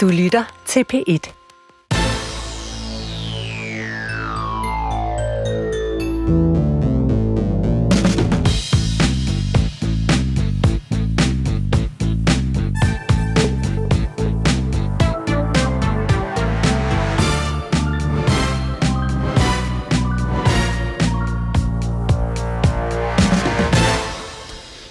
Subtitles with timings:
[0.00, 1.32] Du lytter til P1.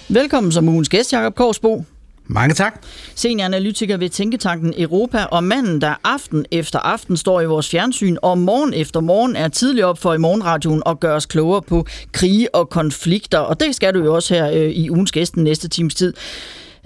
[0.08, 1.84] Velkommen som ugens gæst, Jakob Korsbo.
[2.32, 2.82] Mange tak.
[3.14, 8.38] Senioranalytiker ved Tænketanken Europa, og manden, der aften efter aften står i vores fjernsyn, og
[8.38, 12.54] morgen efter morgen er tidlig op for i morgenradioen og gør os klogere på krige
[12.54, 13.38] og konflikter.
[13.38, 16.14] Og det skal du jo også her øh, i ugens gæsten næste times tid.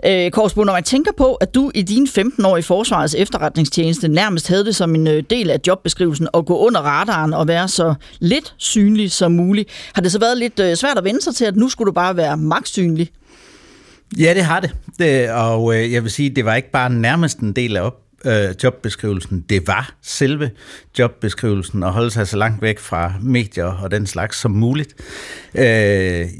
[0.07, 4.09] Øh, Korsbo, når man tænker på, at du i dine 15 år i Forsvarets efterretningstjeneste
[4.09, 7.69] nærmest havde det som en øh, del af jobbeskrivelsen at gå under radaren og være
[7.69, 11.35] så lidt synlig som muligt, har det så været lidt øh, svært at vende sig
[11.35, 13.11] til, at nu skulle du bare være magtsynlig?
[14.19, 14.75] Ja, det har det.
[14.99, 18.05] det og øh, jeg vil sige, det var ikke bare nærmest en del af op,
[18.25, 19.45] øh, jobbeskrivelsen.
[19.49, 20.51] Det var selve
[20.99, 24.95] jobbeskrivelsen at holde sig så langt væk fra medier og den slags som muligt.
[25.55, 25.65] Øh,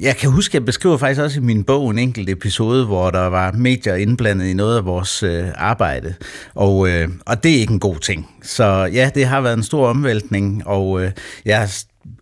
[0.01, 3.27] jeg kan huske, jeg beskriver faktisk også i min bog en enkelt episode, hvor der
[3.27, 6.15] var medier indblandet i noget af vores øh, arbejde.
[6.55, 8.31] Og, øh, og det er ikke en god ting.
[8.43, 11.11] Så ja, det har været en stor omvæltning, og øh,
[11.45, 11.69] jeg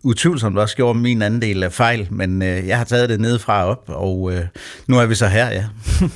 [0.03, 3.83] utvivlsomt også gjorde min andel af fejl, men øh, jeg har taget det nedefra op,
[3.87, 4.41] og øh,
[4.87, 5.65] nu er vi så her, ja.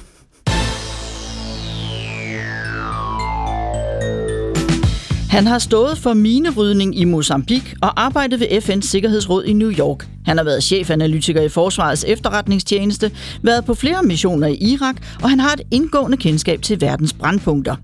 [5.38, 10.08] Han har stået for minerydning i Mozambique og arbejdet ved FN's Sikkerhedsråd i New York.
[10.26, 15.40] Han har været chefanalytiker i Forsvarets efterretningstjeneste, været på flere missioner i Irak, og han
[15.40, 17.76] har et indgående kendskab til verdens brandpunkter.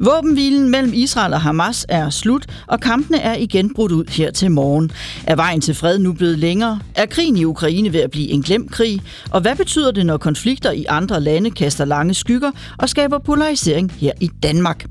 [0.00, 4.50] Våbenhvilen mellem Israel og Hamas er slut, og kampene er igen brudt ud her til
[4.50, 4.92] morgen.
[5.26, 6.80] Er vejen til fred nu blevet længere?
[6.94, 9.00] Er krigen i Ukraine ved at blive en glemt krig?
[9.30, 13.92] Og hvad betyder det, når konflikter i andre lande kaster lange skygger og skaber polarisering
[13.92, 14.86] her i Danmark?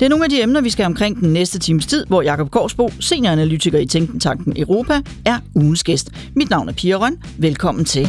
[0.00, 2.50] Det er nogle af de emner, vi skal omkring den næste times tid, hvor Jakob
[2.50, 6.10] Korsbo, senioranalytiker i Tænkentanken Europa, er ugens gæst.
[6.34, 7.16] Mit navn er Pia Røn.
[7.38, 8.08] Velkommen til.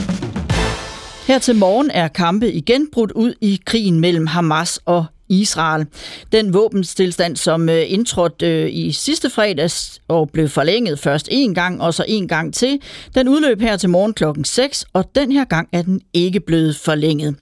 [1.27, 5.85] Her til morgen er kampe igen brudt ud i krigen mellem Hamas og Israel.
[6.31, 11.81] Den våbenstilstand, som øh, indtrådte øh, i sidste fredags og blev forlænget først en gang
[11.81, 12.79] og så en gang til,
[13.16, 16.75] den udløb her til morgen klokken 6, og den her gang er den ikke blevet
[16.75, 17.35] forlænget.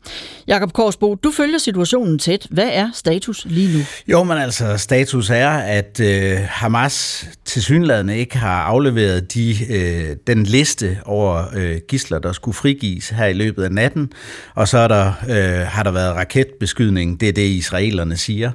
[0.47, 2.47] Jakob Korsbo, du følger situationen tæt.
[2.49, 3.83] Hvad er status lige nu?
[4.07, 10.43] Jo, men altså, status er, at øh, Hamas tilsyneladende ikke har afleveret de, øh, den
[10.43, 14.11] liste over øh, gisler, der skulle frigives her i løbet af natten,
[14.55, 17.19] og så er der, øh, har der været raketbeskydning.
[17.19, 18.51] Det er det, Israel israelerne siger,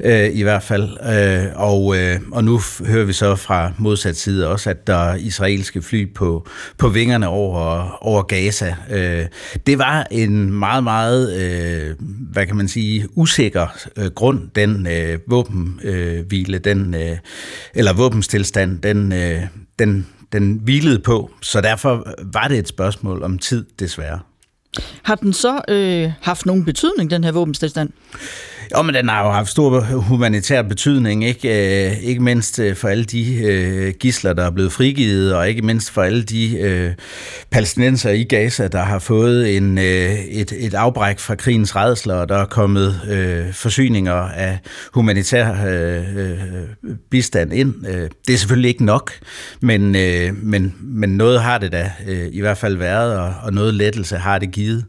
[0.00, 0.82] øh, i hvert fald.
[0.82, 5.14] Øh, og, øh, og nu hører vi så fra modsat side også, at der er
[5.14, 6.46] israelske fly på,
[6.78, 8.76] på vingerne over, over Gaza.
[8.90, 9.26] Øh,
[9.66, 11.96] det var en meget, meget, øh,
[12.32, 13.66] hvad kan man sige, usikker
[13.96, 17.16] øh, grund, den øh, våbenhvile, øh, den, øh,
[17.74, 19.42] eller våbenstilstand, den, øh,
[19.78, 21.30] den, den hvilede på.
[21.42, 24.18] Så derfor var det et spørgsmål om tid, desværre.
[25.02, 27.90] Har den så øh, haft nogen betydning, den her våbenstilstand?
[28.76, 32.88] Jo, men den har jo haft stor humanitær betydning, ikke, øh, ikke mindst øh, for
[32.88, 36.92] alle de øh, gisler, der er blevet frigivet, og ikke mindst for alle de øh,
[37.50, 42.28] palæstinenser i Gaza, der har fået en, øh, et, et afbræk fra krigens redsler, og
[42.28, 44.58] der er kommet øh, forsyninger af
[44.92, 46.38] humanitær øh, øh
[47.10, 47.74] bistand ind.
[48.26, 49.12] Det er selvfølgelig ikke nok,
[49.60, 53.52] men, øh, men, men noget har det da øh, i hvert fald været, og, og
[53.52, 54.84] noget lettelse har det givet.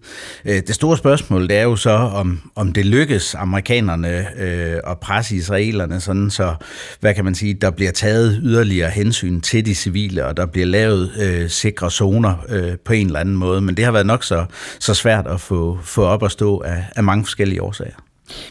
[0.46, 5.00] Det store spørgsmål det er jo så, om, om det lykkes amerikanerne amerikanerne øh, og
[5.00, 6.56] presse israelerne, sådan så,
[7.00, 10.68] hvad kan man sige, der bliver taget yderligere hensyn til de civile, og der bliver
[10.68, 13.62] lavet øh, sikre zoner øh, på en eller anden måde.
[13.62, 14.46] Men det har været nok så,
[14.80, 17.96] så svært at få, få op at stå af, af mange forskellige årsager.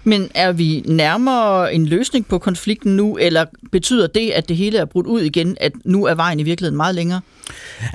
[0.05, 4.79] Men er vi nærmere en løsning på konflikten nu, eller betyder det, at det hele
[4.79, 7.21] er brudt ud igen, at nu er vejen i virkeligheden meget længere?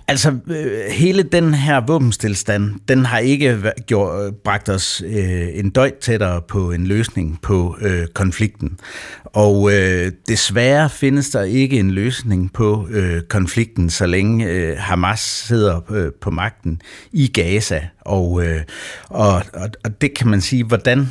[0.07, 5.69] Altså, øh, hele den her våbenstilstand, den har ikke gjort, øh, bragt os øh, en
[5.69, 8.79] døjt tættere på en løsning på øh, konflikten.
[9.25, 15.19] Og øh, desværre findes der ikke en løsning på øh, konflikten, så længe øh, Hamas
[15.19, 16.81] sidder øh, på magten
[17.11, 17.81] i Gaza.
[18.01, 18.61] Og, øh,
[19.09, 21.07] og, og, og det kan man sige, hvordan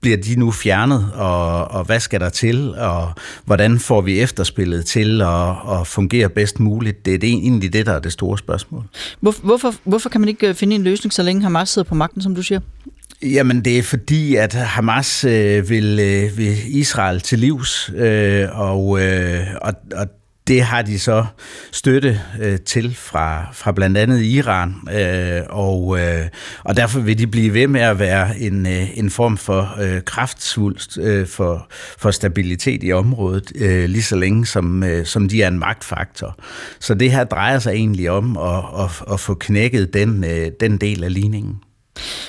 [0.00, 3.12] bliver de nu fjernet, og, og hvad skal der til, og
[3.44, 7.06] hvordan får vi efterspillet til at, at fungere bedst muligt?
[7.06, 8.82] Det er det, egentlig det, der er det store spørgsmål.
[9.20, 11.94] Hvor, hvorfor, hvorfor kan man ikke øh, finde en løsning, så længe Hamas sidder på
[11.94, 12.60] magten, som du siger?
[13.22, 19.00] Jamen, det er fordi, at Hamas øh, vil, øh, vil Israel til livs, øh, og,
[19.00, 20.06] øh, og, og
[20.48, 21.24] det har de så
[21.72, 26.26] støtte øh, til fra, fra blandt andet Iran, øh, og, øh,
[26.64, 30.02] og derfor vil de blive ved med at være en, øh, en form for øh,
[30.02, 31.66] kraftsvulst øh, for,
[31.98, 36.36] for stabilitet i området, øh, lige så længe som, øh, som de er en magtfaktor.
[36.80, 40.78] Så det her drejer sig egentlig om at, at, at få knækket den, øh, den
[40.78, 41.56] del af ligningen.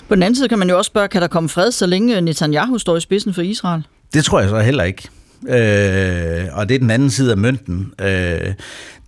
[0.08, 2.22] På den anden side kan man jo også spørge, kan der komme fred, så længe
[2.22, 3.84] Netanyahu står i spidsen for Israel?
[4.14, 5.10] Det tror jeg så heller ikke.
[5.48, 7.94] Øh, og det er den anden side af mønten.
[8.02, 8.54] Øh,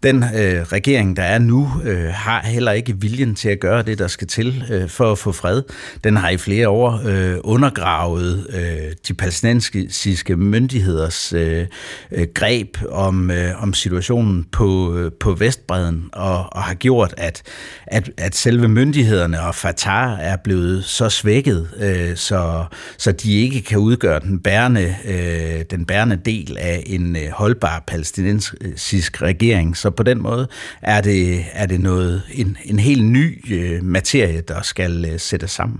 [0.03, 3.99] den øh, regering, der er nu, øh, har heller ikke viljen til at gøre det,
[3.99, 5.61] der skal til øh, for at få fred.
[6.03, 11.67] Den har i flere år øh, undergravet øh, de palæstinensiske myndigheders øh,
[12.11, 17.43] øh, greb om, øh, om situationen på, øh, på Vestbreden, og, og har gjort, at,
[17.87, 22.65] at, at selve myndighederne og Fatah er blevet så svækket, øh, så,
[22.97, 27.83] så de ikke kan udgøre den bærende, øh, den bærende del af en øh, holdbar
[27.87, 29.77] palæstinensisk regering.
[29.77, 30.47] Så på den måde
[30.81, 35.51] er det, er det noget, en, en helt ny øh, materie, der skal øh, sættes
[35.51, 35.79] sammen.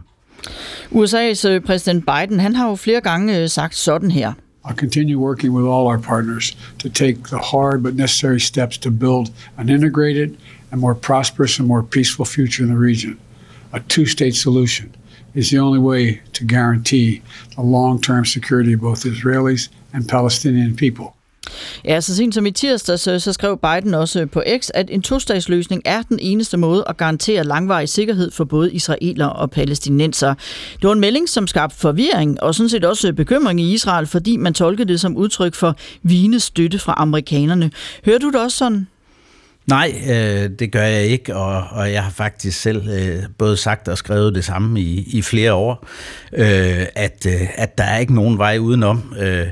[0.91, 4.33] USA's øh, præsident Biden, han har jo flere gange øh, sagt sådan her.
[4.63, 8.91] I'll continue working with all our partners to take the hard but necessary steps to
[8.91, 10.37] build an integrated
[10.71, 13.19] and more prosperous and more peaceful future in the region.
[13.73, 14.95] A two-state solution
[15.33, 17.21] is the only way to guarantee
[17.55, 21.15] the long-term security of both Israelis and Palestinian people.
[21.85, 24.89] Ja, så sent som i tirsdag, så, så skrev Biden også øh, på X, at
[24.89, 30.33] en tostatsløsning er den eneste måde at garantere langvarig sikkerhed for både israeler og palæstinenser.
[30.73, 34.07] Det var en melding, som skabte forvirring og sådan set også øh, bekymring i Israel,
[34.07, 37.71] fordi man tolkede det som udtryk for vigende støtte fra amerikanerne.
[38.05, 38.87] Hører du det også sådan?
[39.71, 43.87] Nej, øh, det gør jeg ikke, og, og jeg har faktisk selv øh, både sagt
[43.87, 45.87] og skrevet det samme i, i flere år,
[46.33, 49.13] øh, at, øh, at der er ikke nogen vej udenom.
[49.19, 49.47] Øh,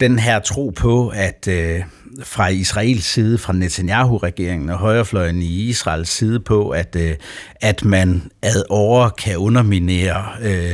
[0.00, 1.48] den her tro på, at...
[1.48, 1.82] Øh,
[2.22, 7.14] fra Israels side, fra Netanyahu-regeringen og højrefløjen i Israels side på, at, øh,
[7.60, 10.72] at man ad over kan underminere øh,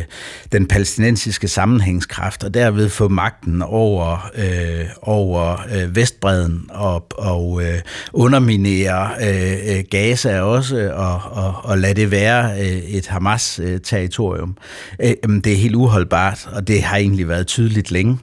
[0.53, 7.79] den palæstinensiske sammenhængskraft og derved få magten over, øh, over øh, Vestbreden og, og øh,
[8.13, 14.57] underminere øh, øh, Gaza også og, og, og lade det være øh, et Hamas-territorium.
[15.01, 18.19] Øh, øh det er helt uholdbart, og det har egentlig været tydeligt længe.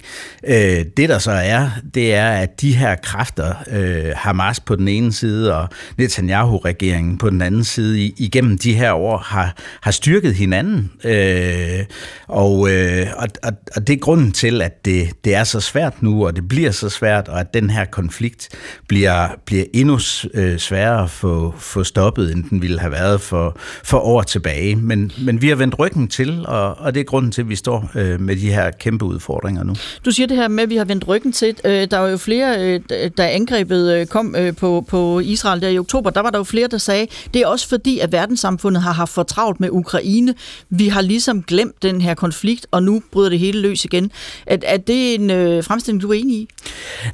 [0.47, 4.87] Øh, det der så er, det er, at de her kræfter, øh, Hamas på den
[4.87, 10.35] ene side og Netanyahu-regeringen på den anden side, igennem de her år har, har styrket
[10.35, 10.91] hinanden.
[11.03, 11.85] Øh,
[12.27, 16.03] og, øh, og, og, og det er grunden til, at det, det er så svært
[16.03, 18.49] nu, og det bliver så svært, og at den her konflikt
[18.87, 19.99] bliver, bliver endnu
[20.33, 24.75] øh, sværere at få, få stoppet, end den ville have været for, for år tilbage.
[24.75, 27.55] Men, men vi har vendt ryggen til, og, og det er grunden til, at vi
[27.55, 29.73] står øh, med de her kæmpe udfordringer nu.
[30.05, 31.55] Du siger det her med, at vi har vendt ryggen til.
[31.65, 35.61] Øh, der var jo flere, øh, Øh, da angrebet øh, kom øh, på, på Israel
[35.61, 38.11] der i oktober, der var der jo flere, der sagde, det er også fordi, at
[38.11, 40.33] verdenssamfundet har haft for travlt med Ukraine.
[40.69, 44.11] Vi har ligesom glemt den her konflikt, og nu bryder det hele løs igen.
[44.45, 46.47] Er, er det en øh, fremstilling, du er enig i?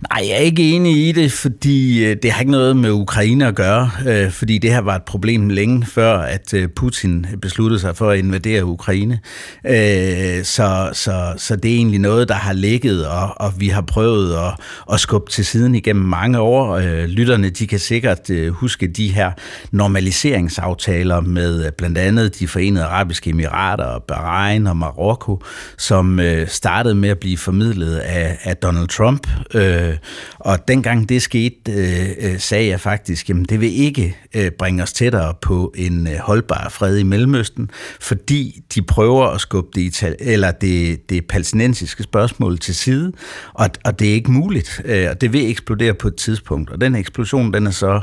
[0.09, 3.47] Nej, jeg er ikke enig i det, fordi øh, det har ikke noget med Ukraine
[3.47, 7.79] at gøre, øh, fordi det her var et problem længe før, at øh, Putin besluttede
[7.79, 9.19] sig for at invadere Ukraine.
[9.67, 13.81] Øh, så, så, så det er egentlig noget, der har ligget, og, og vi har
[13.81, 14.53] prøvet at,
[14.93, 16.77] at skubbe til siden igennem mange år.
[16.77, 19.31] Øh, lytterne, de kan sikkert øh, huske de her
[19.71, 25.43] normaliseringsaftaler med øh, blandt andet de forenede arabiske emirater, Bahrain og Marokko,
[25.77, 29.27] som øh, startede med at blive formidlet af, af Donald Trump.
[29.53, 29.97] Øh,
[30.39, 34.83] og dengang det skete, øh, øh, sagde jeg faktisk, jamen det vil ikke øh, bringe
[34.83, 37.69] os tættere på en øh, holdbar fred i Mellemøsten,
[37.99, 43.11] fordi de prøver at skubbe det, eller det, det palæstinensiske spørgsmål til side,
[43.53, 44.81] og, og det er ikke muligt.
[44.85, 48.01] Øh, og det vil eksplodere på et tidspunkt, og den eksplosion, den er så,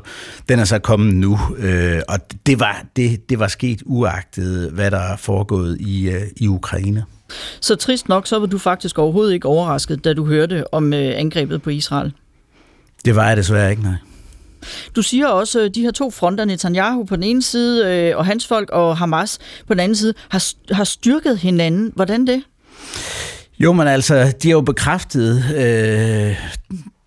[0.49, 4.91] den er så kommet nu, øh, og det var, det, det var sket uagtet, hvad
[4.91, 7.05] der er foregået i, øh, i Ukraine.
[7.61, 11.13] Så trist nok, så var du faktisk overhovedet ikke overrasket, da du hørte om øh,
[11.17, 12.13] angrebet på Israel?
[13.05, 13.95] Det var jeg desværre ikke, nej.
[14.97, 18.27] Du siger også, at de her to fronter, Netanyahu på den ene side, øh, og
[18.27, 21.93] hans folk og Hamas på den anden side, har, har styrket hinanden.
[21.95, 22.43] Hvordan det?
[23.59, 26.37] Jo, men altså, de har jo bekræftet øh,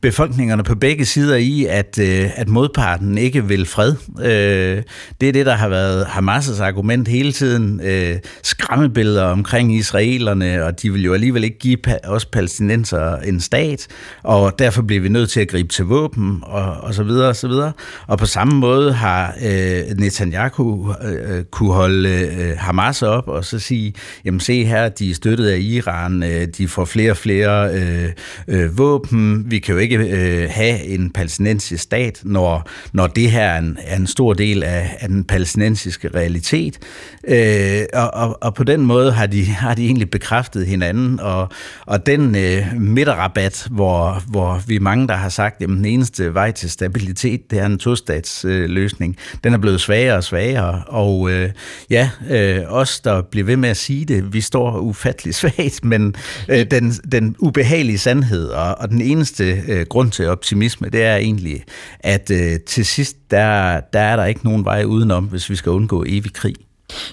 [0.03, 3.95] befolkningerne på begge sider i, at, øh, at modparten ikke vil fred.
[4.22, 4.83] Øh,
[5.22, 7.81] det er det, der har været Hamas' argument hele tiden.
[7.83, 13.39] Øh, skræmmebilleder omkring israelerne, og de vil jo alligevel ikke give pa- os palæstinenser en
[13.39, 13.88] stat,
[14.24, 17.36] og derfor bliver vi nødt til at gribe til våben, og, og så videre, og
[17.36, 17.72] så videre.
[18.07, 23.45] Og på samme måde har øh, Netanyahu øh, øh, kunne holde øh, Hamas op, og
[23.45, 23.93] så sige,
[24.25, 28.10] jamen se her, de er støttet af Iran, øh, de får flere og flere øh,
[28.48, 33.31] øh, våben, vi kan jo ikke ikke øh, have en palæstinensisk stat, når, når det
[33.31, 36.79] her er en, er en stor del af, af den palæstinensiske realitet.
[37.27, 41.50] Øh, og, og, og på den måde har de, har de egentlig bekræftet hinanden, og,
[41.85, 46.51] og den øh, midterrabat, hvor, hvor vi mange, der har sagt, at den eneste vej
[46.51, 51.31] til stabilitet, det er en tostatsløsning, øh, løsning, den er blevet svagere og svagere, og
[51.31, 51.50] øh,
[51.89, 56.15] ja, øh, os, der bliver ved med at sige det, vi står ufattelig svagt, men
[56.50, 61.03] øh, den, den ubehagelige sandhed, og, og den eneste øh, Øh, grund til optimisme, det
[61.03, 61.63] er egentlig,
[61.99, 65.71] at øh, til sidst, der, der er der ikke nogen vej udenom, hvis vi skal
[65.71, 66.55] undgå evig krig.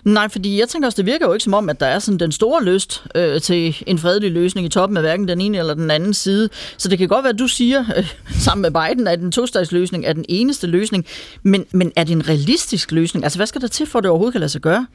[0.04, 2.18] Nej, fordi jeg tænker også, det virker jo ikke som om, at der er sådan
[2.18, 5.74] den store lyst øh, til en fredelig løsning i toppen af hverken den ene eller
[5.74, 6.48] den anden side.
[6.76, 10.04] Så det kan godt være, at du siger øh, sammen med Biden, at den tostatsløsning
[10.06, 11.06] er den eneste løsning.
[11.42, 13.24] Men, men er det en realistisk løsning?
[13.24, 14.86] Altså, hvad skal der til, for at det overhovedet kan lade sig gøre?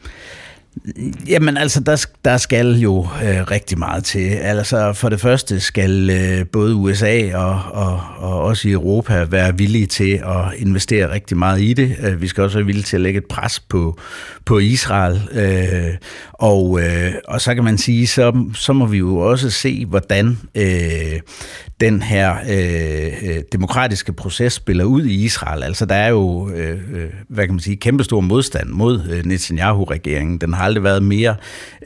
[1.27, 4.29] Jamen altså, der, der skal jo øh, rigtig meget til.
[4.29, 9.57] Altså for det første skal øh, både USA og, og, og også i Europa være
[9.57, 11.95] villige til at investere rigtig meget i det.
[11.99, 13.99] Øh, vi skal også være villige til at lægge et pres på,
[14.45, 15.21] på Israel.
[15.31, 15.97] Øh,
[16.33, 20.39] og, øh, og så kan man sige, så, så må vi jo også se, hvordan
[20.55, 21.19] øh,
[21.81, 25.63] den her øh, øh, demokratiske proces spiller ud i Israel.
[25.63, 30.37] Altså der er jo, øh, øh, hvad kan man sige, kæmpestor modstand mod øh, Netanyahu-regeringen.
[30.37, 31.35] Den har aldrig været mere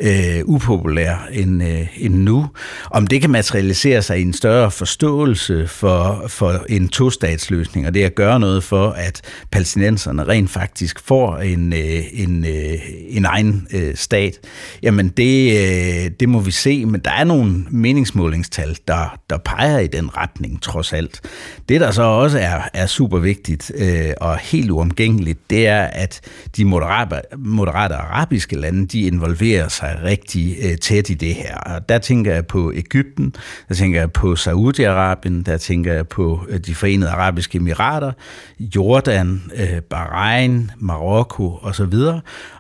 [0.02, 2.48] øh, upopulær end, øh, end nu.
[2.92, 8.04] Om det kan materialisere sig i en større forståelse for, for en tostatsløsning, og det
[8.04, 12.80] at gøre noget for, at palæstinenserne rent faktisk får en, øh, en, øh,
[13.10, 14.40] en egen øh, stat,
[14.84, 19.79] jamen det, øh, det må vi se, men der er nogle meningsmålingstal, der, der peger
[19.80, 21.22] i den retning, trods alt.
[21.70, 26.22] Det, der så også er, er super vigtigt øh, og helt uomgængeligt, det er, at
[26.58, 31.58] de moderate, moderate arabiske lande, de involverer sig rigtig øh, tæt i det her.
[31.58, 33.36] Og der tænker jeg på Ægypten,
[33.70, 38.12] der tænker jeg på Saudi-Arabien, der tænker jeg på øh, de forenede arabiske emirater,
[38.60, 41.94] Jordan, øh, Bahrain, Marokko osv.,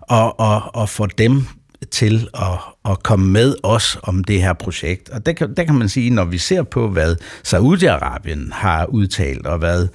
[0.02, 1.46] og, og, og for dem
[1.92, 5.10] til at, at komme med os om det her projekt.
[5.10, 7.16] Og der kan, der kan man sige, når vi ser på, hvad
[7.48, 9.88] Saudi-Arabien har udtalt, og hvad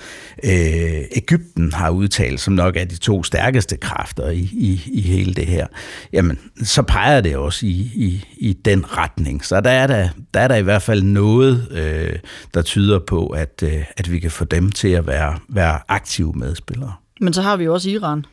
[0.44, 5.34] øh, Ægypten har udtalt, som nok er de to stærkeste kræfter i, i, i hele
[5.34, 5.66] det her,
[6.12, 9.44] jamen, så peger det også i, i, i den retning.
[9.44, 12.18] Så der er der, der, er der i hvert fald noget, øh,
[12.54, 16.32] der tyder på, at, øh, at vi kan få dem til at være, være aktive
[16.36, 16.92] medspillere.
[17.20, 18.24] Men så har vi jo også Iran.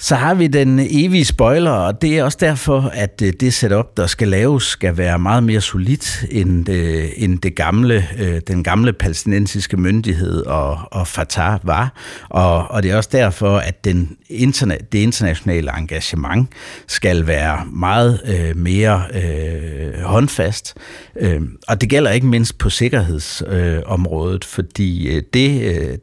[0.00, 3.96] Så har vi den evige spoiler, og det er også derfor, at øh, det setup,
[3.96, 8.64] der skal laves, skal være meget mere solidt end, det, end det gamle, øh, den
[8.64, 11.92] gamle palæstinensiske myndighed og, og Fatah var.
[12.28, 16.48] Og, og det er også derfor, at den interna, det internationale engagement
[16.86, 20.76] skal være meget øh, mere øh, håndfast.
[21.20, 25.98] Øh, og det gælder ikke mindst på sikkerhedsområdet, øh, fordi det, øh,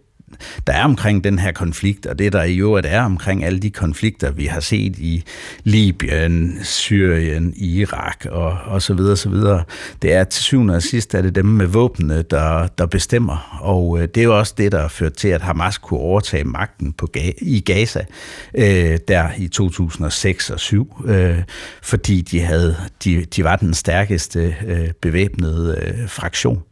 [0.67, 3.71] der er omkring den her konflikt, og det der i øvrigt er omkring alle de
[3.71, 5.23] konflikter, vi har set i
[5.63, 9.63] Libyen, Syrien, Irak og, og så videre, så videre.
[10.01, 14.01] Det er til syvende og sidst, er det dem med våbnene, der, der bestemmer, og
[14.01, 16.93] øh, det er jo også det, der har ført til, at Hamas kunne overtage magten
[16.93, 17.07] på,
[17.41, 18.05] i Gaza
[18.53, 21.37] øh, der i 2006 og 7, øh,
[21.81, 26.63] fordi de havde de, de var den stærkeste øh, bevæbnede øh, fraktion.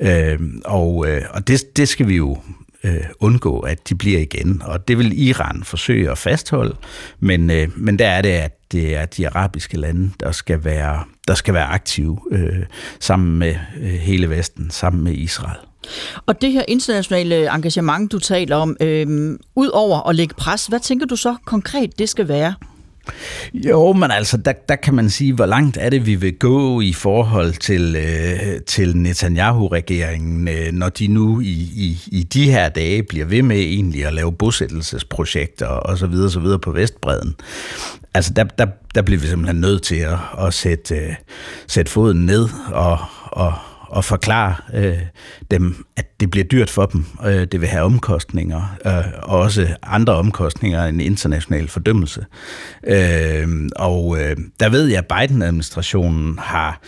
[0.00, 2.38] Øh, og øh, og det, det skal vi jo
[2.84, 4.62] øh, undgå, at de bliver igen.
[4.64, 6.76] Og det vil Iran forsøge at fastholde,
[7.20, 11.04] men, øh, men der er det, at det er de arabiske lande, der skal være,
[11.28, 12.62] der skal være aktive øh,
[13.00, 15.58] sammen med øh, hele Vesten, sammen med Israel.
[16.26, 20.80] Og det her internationale engagement, du taler om, øh, ud over at lægge pres, hvad
[20.80, 22.54] tænker du så konkret, det skal være?
[23.54, 26.80] Jo, men altså, der, der kan man sige, hvor langt er det, vi vil gå
[26.80, 32.68] i forhold til, øh, til Netanyahu-regeringen, øh, når de nu i, i, i de her
[32.68, 37.34] dage bliver ved med egentlig at lave bosættelsesprojekter og så videre, så videre på Vestbreden.
[38.14, 41.14] Altså, der, der, der bliver vi simpelthen nødt til at, at sætte, øh,
[41.66, 43.54] sætte foden ned og, og
[43.94, 44.98] og forklare øh,
[45.50, 47.04] dem, at det bliver dyrt for dem.
[47.26, 52.24] Øh, det vil have omkostninger, øh, og også andre omkostninger end international fordømmelse.
[52.86, 56.80] Øh, og øh, der ved jeg, at Biden-administrationen har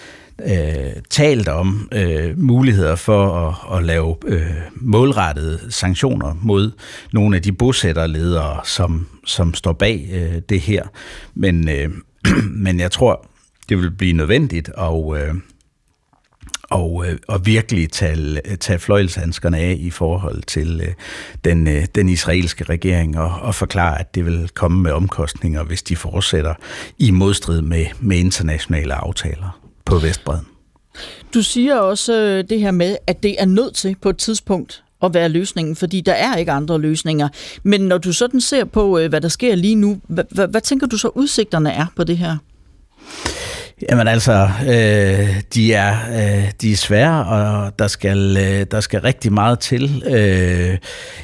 [0.44, 6.72] øh, talt om øh, muligheder for at, at lave øh, målrettede sanktioner mod
[7.12, 10.82] nogle af de bosætterledere, som, som står bag øh, det her.
[11.34, 11.90] Men, øh,
[12.64, 13.26] men jeg tror,
[13.68, 15.16] det vil blive nødvendigt at...
[15.16, 15.34] Øh,
[16.70, 20.94] og, øh, og virkelig tage, tage fløjelshandskerne af i forhold til øh,
[21.44, 25.82] den, øh, den israelske regering og, og forklare, at det vil komme med omkostninger, hvis
[25.82, 26.54] de fortsætter
[26.98, 30.46] i modstrid med, med internationale aftaler på Vestbreden.
[31.34, 34.82] Du siger også øh, det her med, at det er nødt til på et tidspunkt
[35.02, 37.28] at være løsningen, fordi der er ikke andre løsninger.
[37.62, 40.60] Men når du sådan ser på, øh, hvad der sker lige nu, hvad, hvad, hvad
[40.60, 42.36] tænker du så udsigterne er på det her?
[43.82, 49.00] Jamen altså, øh, de, er, øh, de er svære, og der skal, øh, der skal
[49.00, 50.02] rigtig meget til.
[50.06, 50.78] Øh,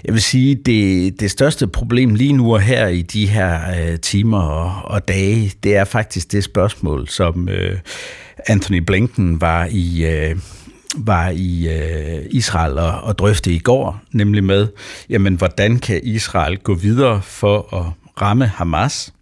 [0.05, 3.99] jeg vil sige, det, det største problem lige nu og her i de her øh,
[3.99, 7.79] timer og, og dage, det er faktisk det spørgsmål, som øh,
[8.47, 10.05] Anthony Blinken var i...
[10.05, 10.37] Øh,
[10.97, 14.69] var i øh, Israel og, og drøfte i går, nemlig med,
[15.09, 17.93] jamen, hvordan kan Israel gå videre for at
[18.23, 19.13] ramme Hamas?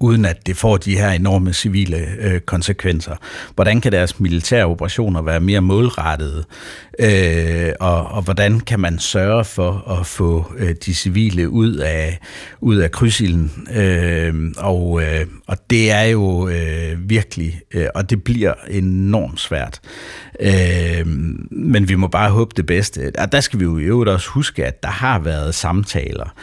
[0.00, 3.16] Uden at det får de her enorme civile øh, konsekvenser.
[3.54, 6.44] Hvordan kan deres militære operationer være mere målrettede,
[6.98, 12.18] øh, og, og hvordan kan man sørge for at få øh, de civile ud af,
[12.60, 13.68] ud af krydsilden?
[13.74, 19.80] Øh, og, øh, og det er jo øh, virkelig, øh, og det bliver enormt svært.
[20.40, 21.06] Øh,
[21.50, 23.12] men vi må bare håbe det bedste.
[23.18, 26.34] Og der skal vi jo i øvrigt også huske, at der har været samtaler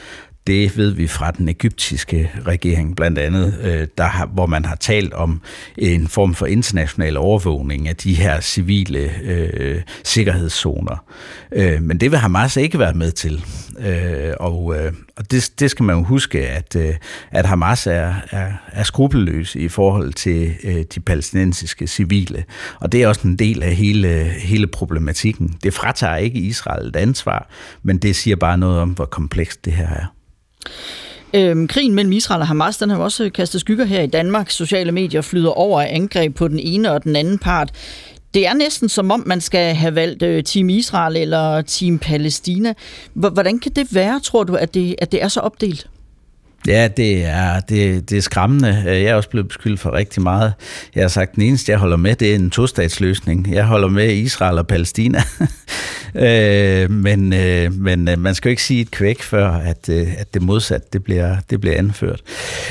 [0.48, 4.76] det ved vi fra den egyptiske regering blandt andet, øh, der har, hvor man har
[4.76, 5.42] talt om
[5.78, 11.04] en form for international overvågning af de her civile øh, sikkerhedszoner.
[11.52, 13.46] Øh, men det vil Hamas ikke være med til.
[13.80, 16.96] Øh, og øh, og det, det skal man jo huske, at, øh,
[17.32, 22.44] at Hamas er, er, er skrupelløs i forhold til øh, de palæstinensiske civile.
[22.80, 25.58] Og det er også en del af hele, hele problematikken.
[25.64, 27.50] Det fratager ikke Israel et ansvar,
[27.84, 30.17] men det siger bare noget om, hvor komplekst det her er.
[31.34, 34.50] Øhm, krigen mellem Israel og Hamas, den har også kastet skygger her i Danmark.
[34.50, 37.72] Sociale medier flyder over af angreb på den ene og den anden part.
[38.34, 42.74] Det er næsten som om, man skal have valgt øh, Team Israel eller Team Palæstina.
[43.14, 45.88] Hvordan kan det være, tror du, at det, at det er så opdelt?
[46.68, 48.84] Ja, det er, det, det er skræmmende.
[48.88, 50.54] Øh, jeg er også blevet beskyldt for rigtig meget.
[50.96, 53.54] Jeg har sagt, at den eneste, jeg holder med, det er en tostatsløsning.
[53.54, 55.22] Jeg holder med Israel og Palæstina.
[56.16, 60.08] øh, men øh, men øh, man skal jo ikke sige et kvæk før, at, øh,
[60.18, 62.22] at det modsatte det bliver, det bliver anført.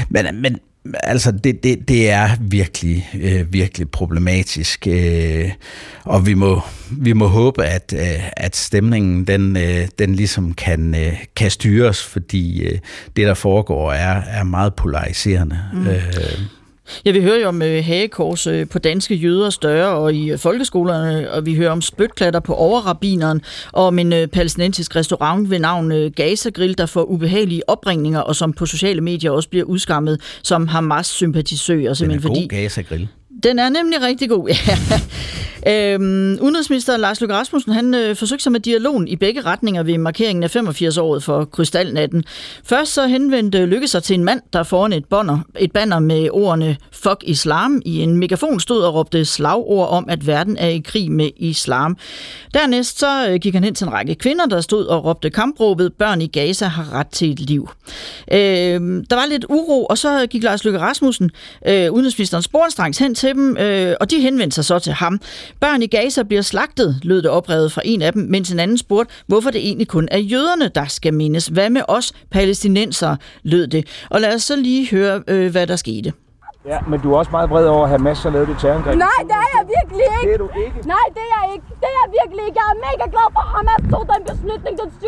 [0.08, 0.58] Men, men
[0.94, 5.50] altså det, det, det er virkelig, øh, virkelig problematisk, øh,
[6.04, 10.94] og vi må, vi må håbe, at, øh, at stemningen den, øh, den ligesom kan,
[10.94, 12.78] øh, kan styres, fordi øh,
[13.16, 15.58] det, der foregår, er, er meget polariserende.
[15.72, 15.86] Mm.
[15.86, 16.02] Øh,
[17.04, 20.38] Ja, vi hører jo om øh, hagekors øh, på danske jøder større og i øh,
[20.38, 25.58] folkeskolerne, og vi hører om spytklatter på overrabineren, og om en øh, palæstinensisk restaurant ved
[25.58, 29.64] navn øh, Gaza Grill, der får ubehagelige opringninger, og som på sociale medier også bliver
[29.64, 31.94] udskammet som Hamas-sympatisører.
[31.94, 33.08] Den er god fordi, Gaza Grill.
[33.42, 34.78] Den er nemlig rigtig god, ja.
[35.68, 39.98] Øhm, udenrigsminister Lars Løkke Rasmussen, han øh, forsøgte sig med dialogen i begge retninger ved
[39.98, 42.24] markeringen af 85-året for Krystalnatten.
[42.64, 46.28] Først så henvendte Løkke sig til en mand, der foran et, bonner, et banner med
[46.32, 50.78] ordene Fuck Islam i en megafon stod og råbte slagord om, at verden er i
[50.78, 51.96] krig med islam.
[52.54, 55.92] Dernæst så øh, gik han hen til en række kvinder, der stod og råbte kampråbet,
[55.92, 57.70] børn i Gaza har ret til et liv.
[58.32, 58.38] Øh,
[59.10, 61.30] der var lidt uro, og så gik Lars Løkke Rasmussen,
[61.68, 65.20] øh, udenrigsministeren sporenstrengs hen til dem, øh, og de henvendte sig så til ham.
[65.60, 68.78] Børn i Gaza bliver slagtet, lød det oprevet fra en af dem, mens en anden
[68.78, 71.46] spurgte, hvorfor det egentlig kun er jøderne, der skal mindes.
[71.46, 73.86] Hvad med os palæstinenser, lød det.
[74.10, 76.12] Og lad os så lige høre, øh, hvad der skete.
[76.72, 78.96] Ja, men du er også meget vred over at have masser lavet det terrorangreb.
[79.08, 80.26] Nej, det er jeg virkelig ikke.
[80.28, 80.78] Det er du ikke.
[80.94, 81.66] Nej, det er jeg ikke.
[81.82, 82.58] Det er jeg virkelig ikke.
[82.62, 85.06] Jeg er mega glad for, at Hamas tog den beslutning den 7.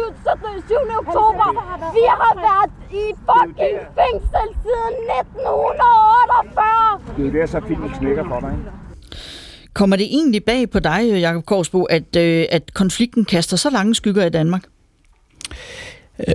[0.69, 0.75] 7.
[1.03, 1.47] oktober.
[1.99, 2.71] Vi har været
[3.03, 7.01] i fucking fængsel siden 1948.
[7.17, 8.71] Det er jo det, så filmen knækker for dig, ikke?
[9.79, 13.95] Kommer det egentlig bag på dig, Jakob Korsbo, at, øh, at konflikten kaster så lange
[13.95, 14.63] skygger i Danmark?
[16.29, 16.35] Øh,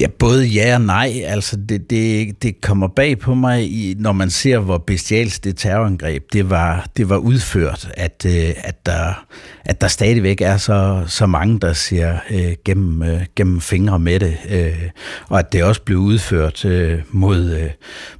[0.00, 1.22] ja, både ja og nej.
[1.26, 6.32] Altså, det, det, det kommer bag på mig, når man ser, hvor bestialsk det terrorangreb
[6.32, 9.26] det var, det var udført, at, øh, at, der,
[9.64, 14.20] at der stadigvæk er så, så mange, der ser øh, gennem, øh, gennem fingre med
[14.20, 14.90] det, øh,
[15.28, 17.70] og at det også blev udført øh, mod, øh,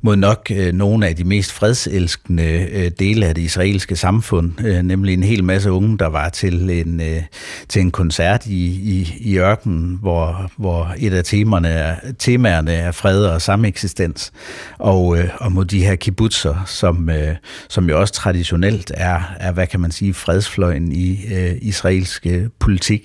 [0.03, 4.83] mod nok øh, nogle af de mest fredselskende øh, dele af det israelske samfund, øh,
[4.83, 7.23] nemlig en hel masse unge, der var til en, øh,
[7.69, 13.25] til en koncert i, i, i ørkenen, hvor, hvor et af temaerne, temaerne er fred
[13.25, 14.33] og sameksistens,
[14.79, 17.37] og, øh, og mod de her kibbutzer, som, øh,
[17.69, 22.47] som jo også traditionelt er, er, hvad kan man sige, fredsfløjen i øh, israelsk øh,
[22.61, 23.03] politik,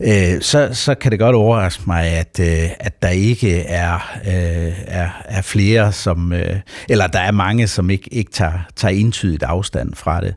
[0.00, 4.72] øh, så, så kan det godt overraske mig, at, øh, at der ikke er, øh,
[4.86, 6.56] er, er flere, som, øh,
[6.88, 10.34] eller der er mange, som ikke, ikke tager, tager entydigt afstand fra det.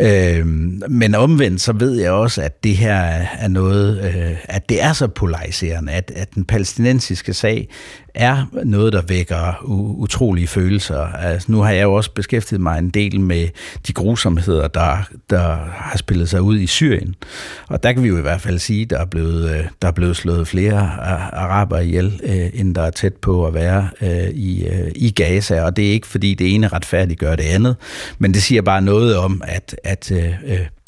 [0.00, 0.46] Øh,
[0.88, 2.94] men omvendt, så ved jeg også, at det her
[3.38, 7.68] er noget, øh, at det er så polariserende, at, at at den palæstinensiske sag
[8.14, 9.64] er noget, der vækker
[9.98, 11.00] utrolige følelser.
[11.00, 13.48] Altså, nu har jeg jo også beskæftiget mig en del med
[13.86, 14.96] de grusomheder, der,
[15.30, 17.14] der har spillet sig ud i Syrien.
[17.68, 19.92] Og der kan vi jo i hvert fald sige, der er blevet, øh, der er
[19.92, 20.80] blevet slået flere
[21.32, 25.62] araber ihjel, øh, end der er tæt på at være øh, i, i Gaza.
[25.62, 27.76] Og det er ikke, fordi det ene retfærdiggør det andet,
[28.18, 30.12] men det siger bare noget om, at, at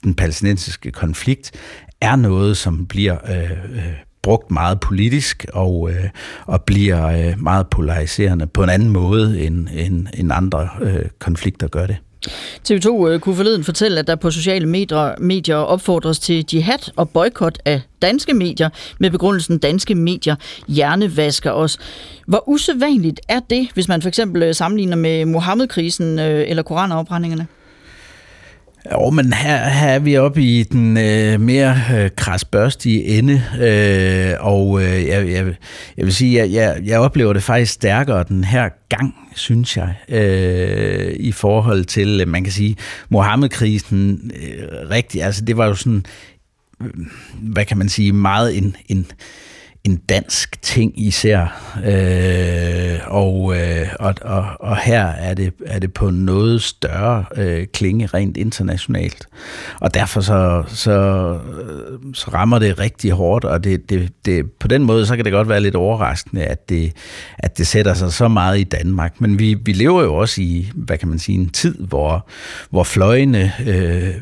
[0.04, 1.52] den palæstinensiske konflikt
[2.00, 3.50] er noget, som bliver øh,
[4.24, 6.04] brugt meget politisk og, øh,
[6.46, 11.68] og bliver øh, meget polariserende på en anden måde, end, end, end andre øh, konflikter
[11.68, 11.96] gør det.
[12.70, 17.10] TV2 øh, kunne forleden fortælle, at der på sociale medier, medier opfordres til jihad og
[17.10, 20.37] boykot af danske medier, med begrundelsen danske medier
[20.68, 21.78] hjernevasker os.
[22.26, 27.46] Hvor usædvanligt er det, hvis man for eksempel øh, sammenligner med Mohammed-krisen øh, eller koranafbrændingerne?
[28.92, 34.47] Jo, men her, her er vi oppe i den øh, mere øh, krasbørstige ende, øh,
[34.47, 35.55] og øh, jeg, jeg,
[35.97, 39.94] jeg vil sige, at jeg, jeg oplever det faktisk stærkere den her gang, synes jeg,
[40.09, 42.77] øh, i forhold til, øh, man kan sige,
[43.09, 46.07] Mohammed-krisen øh, rigtig, altså det var jo sådan,
[46.83, 46.90] øh,
[47.40, 49.07] hvad kan man sige, meget en, en
[49.85, 51.73] en dansk ting især.
[51.87, 57.66] Øh, og, øh, og, og, og her er det, er det på noget større øh,
[57.66, 59.27] klinge rent internationalt.
[59.81, 61.38] Og derfor så, så,
[62.14, 65.33] så rammer det rigtig hårdt, og det, det, det, på den måde så kan det
[65.33, 66.92] godt være lidt overraskende, at det,
[67.38, 69.20] at det sætter sig så meget i Danmark.
[69.20, 72.29] Men vi, vi lever jo også i, hvad kan man sige, en tid, hvor,
[72.70, 74.14] hvor fløjene øh,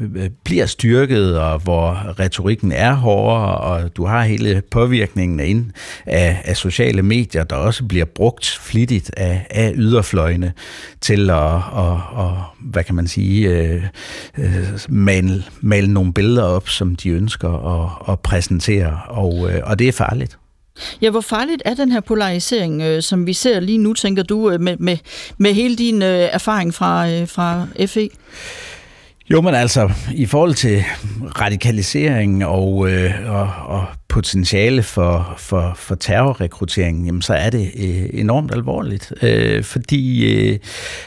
[0.45, 5.71] bliver styrket, og hvor retorikken er hårdere, og du har hele påvirkningen af ind
[6.07, 10.53] af, af sociale medier, der også bliver brugt flittigt af, af yderfløjene
[11.01, 13.83] til at, og, og, hvad kan man sige, øh,
[14.39, 19.79] øh, male, male nogle billeder op, som de ønsker at, at præsentere, og, øh, og
[19.79, 20.39] det er farligt.
[21.03, 24.51] Ja, hvor farligt er den her polarisering, øh, som vi ser lige nu, tænker du,
[24.51, 24.97] øh, med, med,
[25.39, 28.09] med hele din øh, erfaring fra, øh, fra FE?
[29.33, 30.85] Jo, men altså, i forhold til
[31.41, 38.21] radikalisering og, øh, og, og potentiale for, for, for terrorrekruttering, jamen, så er det øh,
[38.21, 39.13] enormt alvorligt.
[39.23, 40.59] Øh, fordi, øh,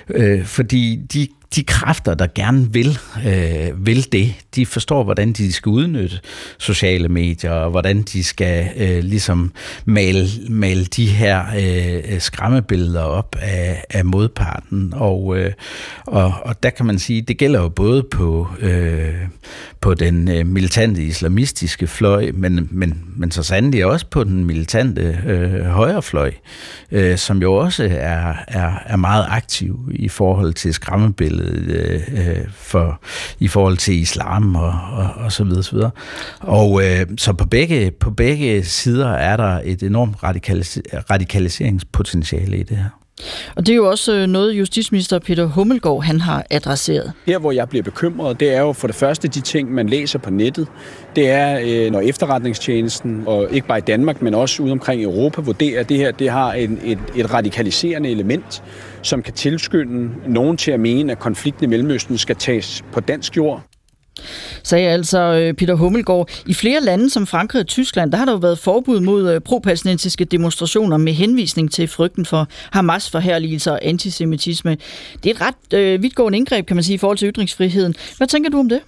[0.09, 5.53] øh fordi de de kræfter, der gerne vil, øh, vil det, de forstår, hvordan de
[5.53, 6.19] skal udnytte
[6.57, 9.51] sociale medier, og hvordan de skal øh, ligesom
[9.85, 14.93] male, male de her øh, skræmmebilleder op af, af modparten.
[14.95, 15.51] Og, øh,
[16.07, 19.13] og, og der kan man sige, det gælder jo både på, øh,
[19.81, 25.21] på den øh, militante islamistiske fløj, men, men, men så sandelig også på den militante
[25.25, 26.31] øh, højrefløj,
[26.91, 32.37] øh, som jo også er, er, er meget aktiv i forhold til skræmmebilledet Øh, øh,
[32.53, 33.01] for,
[33.39, 35.63] i forhold til islam og, og, og så videre.
[35.63, 35.91] Så, videre.
[36.39, 40.81] og øh, så på begge, på begge sider er der et enormt radikalis-
[41.11, 42.89] radikaliseringspotentiale i det her.
[43.55, 47.11] Og det er jo også øh, noget, justitsminister Peter Hummelgaard han har adresseret.
[47.25, 50.19] Her, hvor jeg bliver bekymret, det er jo for det første de ting, man læser
[50.19, 50.67] på nettet.
[51.15, 55.41] Det er, øh, når efterretningstjenesten, og ikke bare i Danmark, men også ude omkring Europa,
[55.41, 58.63] vurderer, at det her det har en, et, et radikaliserende element,
[59.05, 63.37] som kan tilskynde nogen til at mene, at konflikten i Mellemøsten skal tages på dansk
[63.37, 63.63] jord
[64.63, 66.29] sagde altså øh, Peter Hummelgaard.
[66.45, 69.41] I flere lande som Frankrig og Tyskland, der har der jo været forbud mod øh,
[69.41, 74.77] pro-palæstinensiske demonstrationer med henvisning til frygten for Hamas forherligelse og antisemitisme.
[75.23, 77.95] Det er et ret øh, vidtgående indgreb, kan man sige, i forhold til ytringsfriheden.
[78.17, 78.79] Hvad tænker du om det?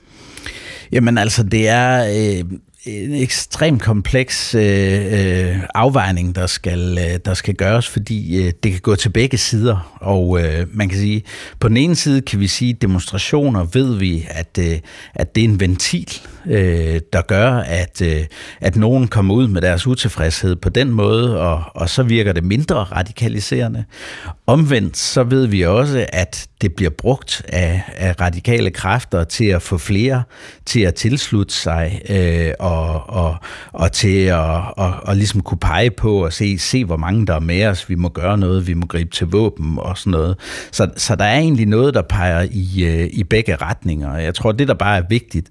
[0.92, 2.06] Jamen altså, det er...
[2.40, 2.44] Øh
[2.88, 8.72] en ekstremt kompleks øh, øh, afvejning, der skal, øh, der skal gøres, fordi øh, det
[8.72, 9.98] kan gå til begge sider.
[10.02, 11.24] Og øh, man kan sige,
[11.60, 14.80] på den ene side kan vi sige, at demonstrationer ved vi, at, øh,
[15.16, 18.26] at det er en ventil, øh, der gør, at, øh,
[18.62, 22.44] at nogen kommer ud med deres utilfredshed på den måde, og, og så virker det
[22.44, 23.84] mindre radikaliserende.
[24.48, 29.62] Omvendt så ved vi også, at det bliver brugt af, af radikale kræfter til at
[29.62, 30.24] få flere
[30.66, 33.36] til at tilslutte sig øh, og, og,
[33.72, 34.38] og til at
[34.78, 37.90] og, og ligesom kunne pege på og se, se, hvor mange der er med os,
[37.90, 40.36] vi må gøre noget, vi må gribe til våben og sådan noget.
[40.72, 44.18] Så, så der er egentlig noget, der peger i, øh, i begge retninger.
[44.18, 45.48] Jeg tror, det der bare er vigtigt,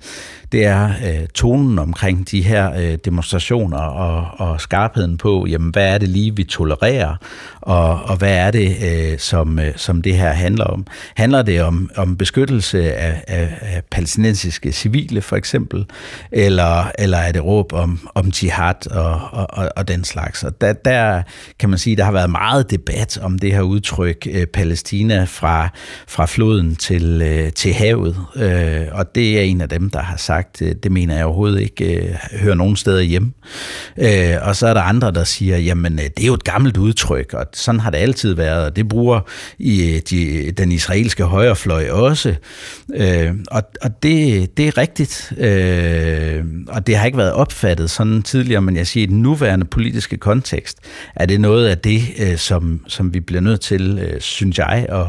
[0.52, 5.94] det er øh, tonen omkring de her øh, demonstrationer og, og skarpheden på, jamen hvad
[5.94, 7.16] er det lige, vi tolererer,
[7.60, 10.86] og, og hvad er det, øh, som, øh, som det her handler om
[11.16, 15.84] handler det om, om beskyttelse af, af, af palæstinensiske civile, for eksempel,
[16.32, 20.44] eller, eller er det råb om, om jihad og, og, og, og den slags.
[20.44, 21.22] Og der, der
[21.58, 25.68] kan man sige, der har været meget debat om det her udtryk øh, Palæstina fra,
[26.08, 30.16] fra floden til, øh, til havet, øh, og det er en af dem, der har
[30.16, 33.32] sagt, øh, det mener jeg overhovedet ikke øh, hører nogen steder hjemme.
[33.98, 36.76] Øh, og så er der andre, der siger, jamen øh, det er jo et gammelt
[36.76, 39.20] udtryk, og sådan har det altid været, og det bruger
[39.58, 40.85] i øh, de, den israelske
[41.24, 42.34] højrefløj også.
[42.94, 48.22] Øh, og og det, det er rigtigt, øh, og det har ikke været opfattet sådan
[48.22, 50.78] tidligere, men jeg siger, i den nuværende politiske kontekst,
[51.16, 54.86] er det noget af det, øh, som, som vi bliver nødt til, øh, synes jeg,
[54.88, 55.06] at,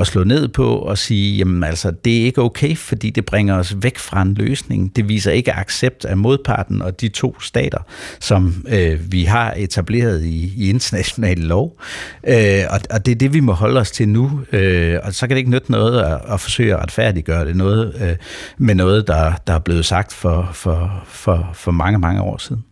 [0.00, 3.54] at slå ned på og sige, jamen altså, det er ikke okay, fordi det bringer
[3.54, 4.96] os væk fra en løsning.
[4.96, 7.80] Det viser ikke accept af modparten og de to stater,
[8.20, 11.80] som øh, vi har etableret i, i international lov.
[12.28, 14.40] Øh, og, og det er det, vi må holde os til nu.
[14.52, 17.94] Øh, og så kan det ikke nytte noget at, at forsøge at retfærdiggøre det noget,
[18.00, 18.16] øh,
[18.58, 22.64] med noget, der, der er blevet sagt for, for, for, for mange, mange år siden.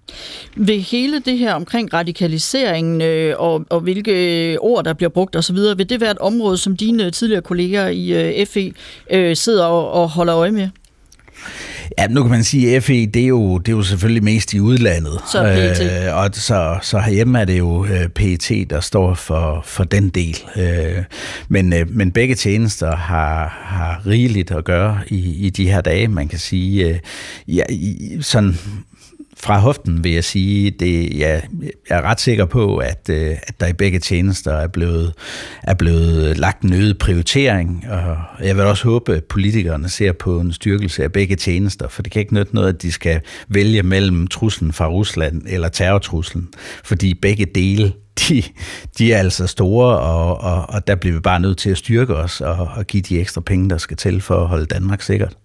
[0.56, 5.56] Ved hele det her omkring radikaliseringen øh, og, og hvilke ord, der bliver brugt osv.,
[5.56, 8.72] vil det være et område, som dine tidligere kolleger i øh, FE
[9.10, 10.68] øh, sidder og, og holder øje med?
[11.98, 14.52] Ja, nu kan man sige, at FE, det er jo, det er jo selvfølgelig mest
[14.52, 15.20] i udlandet.
[15.32, 16.06] Så PET.
[16.06, 20.08] Øh, og så, så herhjemme er det jo øh, PET, der står for, for den
[20.08, 20.38] del.
[20.56, 21.04] Øh,
[21.48, 26.08] men, øh, men begge tjenester har, har rigeligt at gøre i, i de her dage.
[26.08, 26.98] Man kan sige, øh,
[27.48, 28.58] ja, i, sådan
[29.44, 31.42] fra hoften vil jeg sige, det, jeg,
[31.90, 35.12] jeg er ret sikker på, at, øh, at der i begge tjenester er blevet,
[35.62, 40.40] er blevet lagt en øget prioritering, og jeg vil også håbe, at politikerne ser på
[40.40, 43.82] en styrkelse af begge tjenester, for det kan ikke nytte noget, at de skal vælge
[43.82, 46.48] mellem truslen fra Rusland eller terrortruslen,
[46.84, 47.92] fordi begge dele
[48.28, 48.42] de,
[48.98, 52.16] de er altså store, og, og, og der bliver vi bare nødt til at styrke
[52.16, 55.36] os og, og give de ekstra penge, der skal til for at holde Danmark sikkert.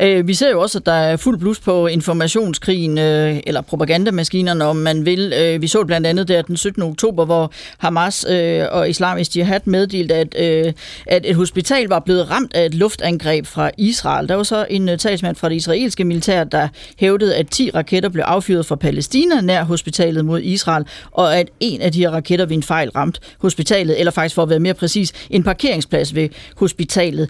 [0.00, 4.64] Øh, vi ser jo også, at der er fuld blus på informationskrigen, øh, eller propagandamaskinerne,
[4.64, 5.32] om man vil.
[5.40, 6.82] Øh, vi så blandt andet der den 17.
[6.82, 10.72] oktober, hvor Hamas øh, og Islamisk Jihad meddelte, at, øh,
[11.06, 14.28] at et hospital var blevet ramt af et luftangreb fra Israel.
[14.28, 18.08] Der var så en øh, talsmand fra det israelske militær, der hævdede, at 10 raketter
[18.08, 22.46] blev affyret fra Palæstina nær hospitalet mod Israel, og at en af de her raketter
[22.46, 26.28] ved en fejl ramt hospitalet, eller faktisk for at være mere præcis, en parkeringsplads ved
[26.56, 27.28] hospitalet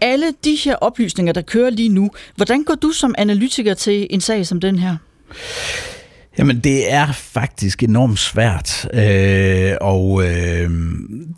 [0.00, 4.20] alle de her oplysninger, der kører lige nu, hvordan går du som analytiker til en
[4.20, 4.96] sag som den her?
[6.38, 8.88] Jamen, det er faktisk enormt svært.
[8.94, 10.70] Øh, og øh,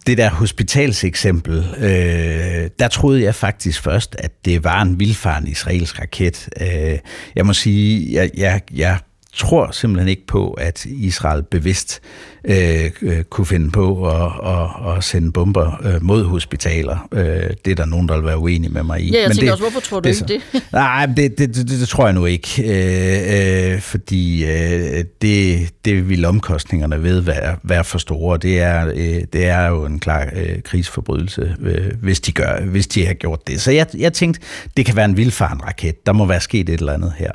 [0.07, 6.01] det der hospitalseksempel, øh, der troede jeg faktisk først, at det var en vildfaren israelsk
[6.01, 6.49] raket.
[6.61, 6.99] Øh,
[7.37, 8.99] jeg må sige, jeg, jeg, jeg
[9.37, 12.01] tror simpelthen ikke på, at Israel bevidst
[12.45, 17.09] øh, øh, kunne finde på at, at, at sende bomber øh, mod hospitaler.
[17.13, 19.11] Øh, det er der nogen, der vil være uenige med mig i.
[19.11, 20.63] Ja, jeg Men tænker det, også, hvorfor tror du det, ikke det?
[20.73, 26.09] nej, det, det, det, det tror jeg nu ikke, øh, øh, fordi øh, det, det
[26.09, 28.39] vil omkostningerne ved være, være for store.
[28.39, 32.87] Det er, øh, det er jo en klar øh, krigsforbrydelse, øh, hvis, de gør, hvis
[32.87, 33.61] de har gjort det.
[33.61, 34.41] Så jeg, jeg tænkte,
[34.77, 36.07] det kan være en vildfaren raket.
[36.07, 37.31] Der må være sket et eller andet her.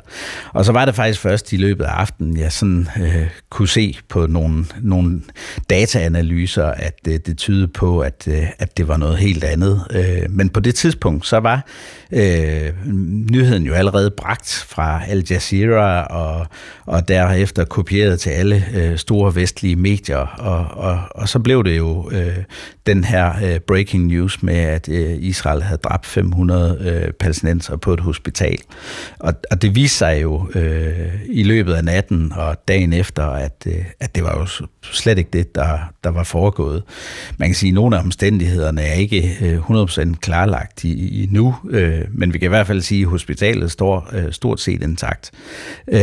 [0.52, 3.98] Og så var det faktisk først i løbet af aftenen, jeg sådan øh, kunne se
[4.08, 5.22] på nogle, nogle
[5.70, 9.86] dataanalyser, at det, øh, det tyder på, at, øh, at det var noget helt andet.
[9.90, 11.66] Øh, men på det tidspunkt, så var
[12.12, 12.72] øh,
[13.30, 16.46] nyheden jo allerede bragt fra Al Jazeera og,
[16.86, 20.16] og derefter kopieret til alle øh, store vestlige medier.
[20.38, 22.36] Og, og, og så blev det jo øh,
[22.86, 27.92] den her øh, breaking news med, at øh, Israel havde dræbt 500 øh, palæstinenser på
[27.92, 28.58] et hospital.
[29.18, 33.66] Og, og det viste sig jo øh, i løbet af natten og dagen efter, at,
[33.66, 36.82] øh, at det var jo slet ikke det, der, der var foregået.
[37.38, 41.54] Man kan sige, at nogle af omstændighederne er ikke øh, 100% klarlagt i, i nu,
[41.70, 44.82] øh, Øh, men vi kan i hvert fald sige, at hospitalet står øh, stort set
[44.82, 45.30] intakt.
[45.88, 46.00] Øh,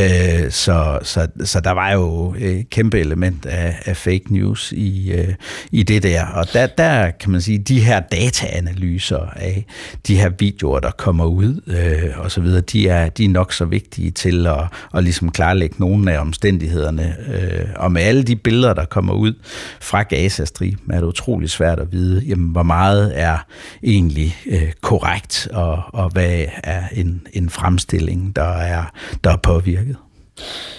[0.49, 5.33] så, så, så der var jo et kæmpe element af, af fake news i, øh,
[5.71, 6.25] i det der.
[6.25, 9.65] Og der, der kan man sige, de her dataanalyser af
[10.07, 13.53] de her videoer, der kommer ud øh, og så videre, de er, de er nok
[13.53, 14.63] så vigtige til at,
[14.95, 17.15] at ligesom klarlægge nogle af omstændighederne.
[17.33, 19.33] Øh, og med alle de billeder, der kommer ud
[19.81, 23.37] fra Gazastriben, er det utrolig svært at vide, jamen, hvor meget er
[23.83, 28.83] egentlig øh, korrekt, og, og hvad er en, en fremstilling, der er,
[29.23, 29.97] der er påvirket.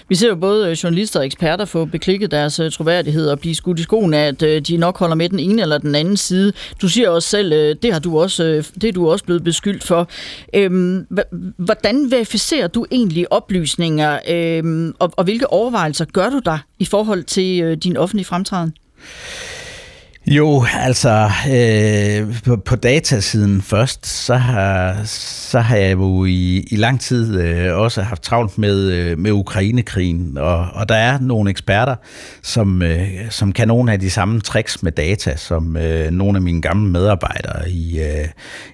[0.09, 3.55] Vi ser jo både øh, journalister og eksperter få beklikket deres øh, troværdighed og blive
[3.55, 6.17] skudt i skoen af, at øh, de nok holder med den ene eller den anden
[6.17, 6.53] side.
[6.83, 10.09] Du siger også selv, det har du også, det er du også blevet beskyldt for.
[10.55, 11.07] Øhm,
[11.57, 17.25] hvordan verificerer du egentlig oplysninger, øhm, og, og hvilke overvejelser gør du der i forhold
[17.25, 18.75] til din offentlige fremtræden?
[20.27, 26.77] Jo, altså øh, på, på datasiden først, så har, så har jeg jo i, i
[26.77, 31.51] lang tid øh, også haft travlt med, øh, med Ukrainekrigen, og, og der er nogle
[31.51, 31.97] eksperter,
[32.43, 36.43] som, øh, som kan nogle af de samme tricks med data, som øh, nogle af
[36.43, 38.29] mine gamle medarbejdere i, øh,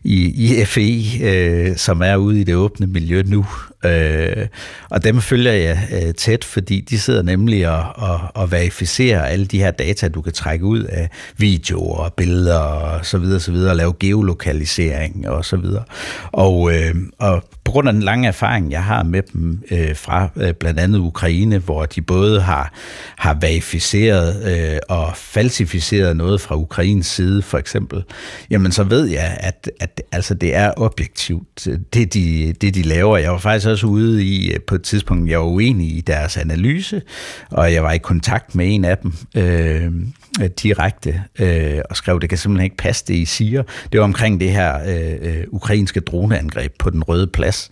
[0.05, 3.47] i, i FE, øh, som er ude i det åbne miljø nu.
[3.85, 4.47] Øh,
[4.91, 9.47] og dem følger jeg øh, tæt, fordi de sidder nemlig og, og, og verificerer alle
[9.47, 13.53] de her data, du kan trække ud af videoer og billeder og så videre, så
[13.53, 15.85] videre, og lave geolokalisering og så videre.
[16.33, 20.29] Og, øh, og på grund af den lange erfaring, jeg har med dem øh, fra
[20.37, 22.73] øh, blandt andet Ukraine, hvor de både har,
[23.17, 28.05] har verificeret øh, og falsificeret noget fra Ukraines side, for eksempel,
[28.51, 33.17] jamen så ved jeg, at, at altså, det er objektivt, det de, det de laver.
[33.17, 36.37] Jeg var faktisk også ude i, øh, på et tidspunkt, jeg var uenig i deres
[36.37, 37.03] analyse,
[37.51, 39.93] og jeg var i kontakt med en af dem øh,
[40.43, 43.63] Øh, direkte, øh, og skrev, det kan simpelthen ikke passe, det I siger.
[43.93, 47.71] Det var omkring det her øh, øh ukrainske droneangreb på den røde plads,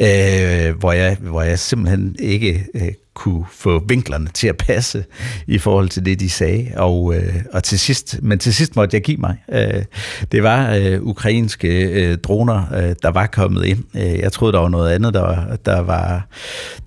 [0.00, 5.04] øh, hvor, jeg, hvor jeg simpelthen ikke øh, kunne få vinklerne til at passe
[5.46, 6.72] i forhold til det, de sagde.
[6.76, 9.36] Og, øh, og til sidst, men til sidst måtte jeg give mig.
[9.52, 9.84] Øh,
[10.32, 13.84] det var øh, ukrainske øh, droner, øh, der var kommet ind.
[13.94, 16.26] Øh, jeg troede, der var noget andet, der der var,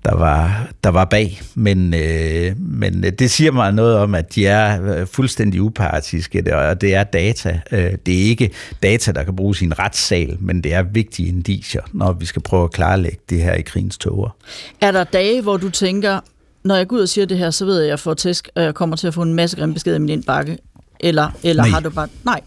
[0.04, 1.40] der var, der var bag.
[1.54, 6.80] Men, øh, men det siger mig noget om, at de er øh, fuldstændig upartiske, og
[6.80, 7.60] det er data.
[7.72, 8.50] Øh, det er ikke
[8.82, 12.42] data, der kan bruges i en retssal, men det er vigtige indicier, når vi skal
[12.42, 14.36] prøve at klarlægge det her i krigens tåger.
[14.80, 16.19] Er der dage, hvor du tænker,
[16.64, 18.48] når jeg går ud og siger det her, så ved jeg, at jeg får tæsk,
[18.54, 20.58] og jeg kommer til at få en masse grimme beskeder i min indbakke.
[21.00, 21.70] Eller, eller Nej.
[21.70, 22.08] har du bare...
[22.24, 22.40] Nej.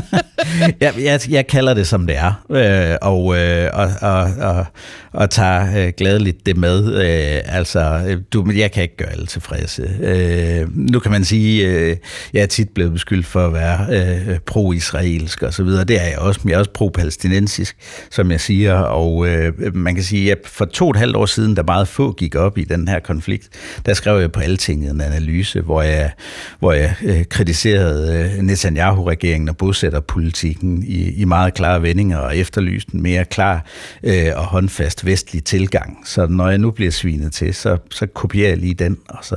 [0.80, 4.66] jeg, jeg, jeg kalder det, som det er, øh, og, øh, og, og, og,
[5.12, 6.94] og tager øh, gladeligt det med.
[6.94, 8.00] Øh, altså,
[8.32, 9.90] du, jeg kan ikke gøre alle tilfredse.
[10.00, 11.96] Øh, nu kan man sige, øh,
[12.32, 15.84] jeg er tit blevet beskyldt for at være øh, pro-israelsk og så videre.
[15.84, 17.76] Det er jeg også, men jeg er også pro-palæstinensisk,
[18.10, 18.74] som jeg siger.
[18.74, 21.88] Og øh, man kan sige, at for to og et halvt år siden, da meget
[21.88, 23.48] få gik op i den her konflikt,
[23.86, 26.10] der skrev jeg på Altinget en analyse, hvor jeg,
[26.58, 32.94] hvor jeg øh, kritiserede øh, Netanyahu-regeringen og bosætterpolitikken i, i meget klare vendinger og efterlyste
[32.94, 33.64] en mere klar
[34.02, 35.98] øh, og håndfast vestlig tilgang.
[36.04, 39.36] Så når jeg nu bliver svinet til, så, så kopierer jeg lige den, og så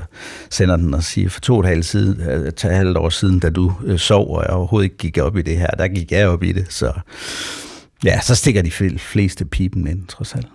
[0.49, 3.39] sender den og siger, for to og et halvt, siden, øh, et halvt år siden,
[3.39, 6.11] da du øh, sov, og jeg overhovedet ikke gik op i det her, der gik
[6.11, 6.93] jeg op i det, så
[8.05, 10.47] ja, så stikker de fleste pipen ind, trods alt.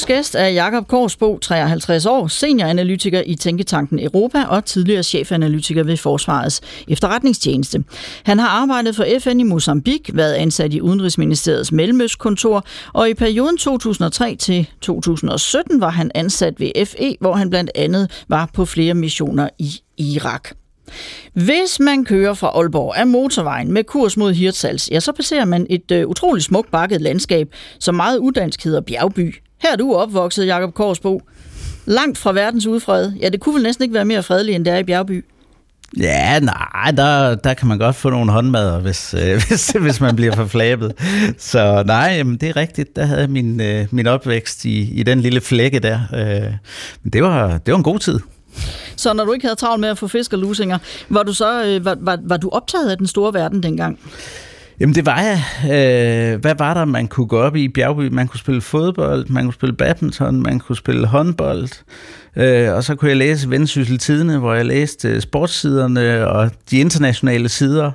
[0.00, 5.96] Ugens gæst er Jakob Korsbo, 53 år, senioranalytiker i Tænketanken Europa og tidligere chefanalytiker ved
[5.96, 7.84] Forsvarets efterretningstjeneste.
[8.24, 13.56] Han har arbejdet for FN i Mozambique, været ansat i Udenrigsministeriets Mellemøstkontor, og i perioden
[13.56, 18.94] 2003 til 2017 var han ansat ved FE, hvor han blandt andet var på flere
[18.94, 20.48] missioner i Irak.
[21.32, 25.66] Hvis man kører fra Aalborg af motorvejen med kurs mod Hirtshals, ja, så passerer man
[25.70, 29.34] et øh, utroligt smukt bakket landskab, som meget uddansk hedder Bjergby.
[29.62, 31.22] Her er du opvokset, Jakob Korsbo.
[31.86, 33.12] Langt fra verdens udfred.
[33.12, 35.24] Ja, det kunne vel næsten ikke være mere fredeligt, end det er i Bjergby.
[35.98, 40.16] Ja, nej, der, der kan man godt få nogle håndmadder, hvis, øh, hvis, hvis man
[40.16, 40.92] bliver for flabet.
[41.38, 42.96] Så nej, jamen, det er rigtigt.
[42.96, 46.00] Der havde jeg min, øh, min opvækst i, i den lille flække der.
[46.14, 46.52] Øh,
[47.02, 48.18] men det var, det var en god tid.
[48.96, 51.64] Så når du ikke havde travlt med at få fisk og lusinger, var du så
[51.64, 53.98] øh, var, var, var du optaget af den store verden dengang?
[54.80, 55.42] Jamen det var jeg.
[55.64, 58.08] Øh, hvad var der, man kunne gå op i Bjergby?
[58.08, 61.68] Man kunne spille fodbold, man kunne spille badminton, man kunne spille håndbold.
[62.36, 67.48] Øh, og så kunne jeg læse Vendsyssel Tidene, hvor jeg læste sportssiderne og de internationale
[67.48, 67.92] sider.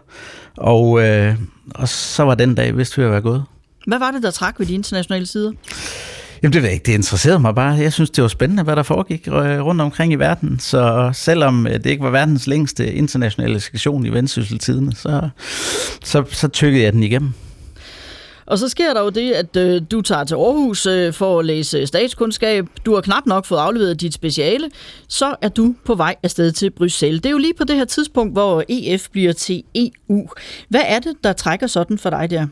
[0.58, 1.36] Og, øh,
[1.76, 3.44] og så var den dag, vidste vi at være gået.
[3.88, 5.52] Hvad var det, der trak ved de internationale sider?
[6.46, 7.74] Jamen det ved jeg ikke, det interesserede mig bare.
[7.74, 10.60] Jeg synes, det var spændende, hvad der foregik øh, rundt omkring i verden.
[10.60, 15.30] Så selvom øh, det ikke var verdens længste internationale sektion i vendsysseltiden, så,
[16.04, 17.32] så, så tykkede jeg den igennem.
[18.46, 21.46] Og så sker der jo det, at øh, du tager til Aarhus øh, for at
[21.46, 22.66] læse statskundskab.
[22.86, 24.70] Du har knap nok fået afleveret dit speciale.
[25.08, 27.22] Så er du på vej afsted til Bruxelles.
[27.22, 30.30] Det er jo lige på det her tidspunkt, hvor EF bliver til EU.
[30.70, 32.48] Hvad er det, der trækker sådan for dig der?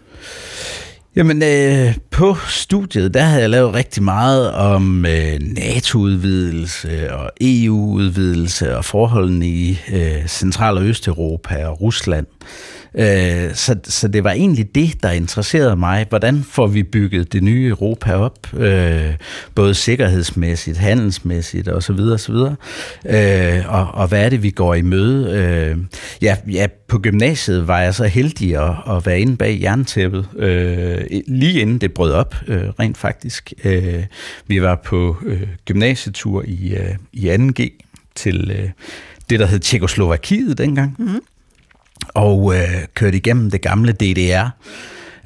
[1.15, 8.77] Jamen, øh, på studiet, der havde jeg lavet rigtig meget om øh, NATO-udvidelse og EU-udvidelse
[8.77, 12.25] og forholdene i øh, Central- og Østeuropa og Rusland.
[12.95, 16.05] Øh, så, så det var egentlig det, der interesserede mig.
[16.09, 18.53] Hvordan får vi bygget det nye Europa op?
[18.53, 19.13] Øh,
[19.55, 21.99] både sikkerhedsmæssigt, handelsmæssigt osv.
[21.99, 22.35] osv.
[23.05, 25.31] Øh, og, og hvad er det, vi går i møde?
[25.31, 25.77] Øh,
[26.21, 30.27] ja, ja, på gymnasiet var jeg så heldig at, at være inde bag jerntæppet.
[30.37, 33.53] Øh, lige inden det brød op, øh, rent faktisk.
[33.63, 34.03] Øh,
[34.47, 37.69] vi var på øh, gymnasietur i, øh, i 2G
[38.15, 38.69] til øh,
[39.29, 40.95] det, der hed Tjekoslovakiet dengang.
[40.99, 41.21] Mm-hmm.
[42.07, 44.47] Og øh, kørte igennem det gamle DDR.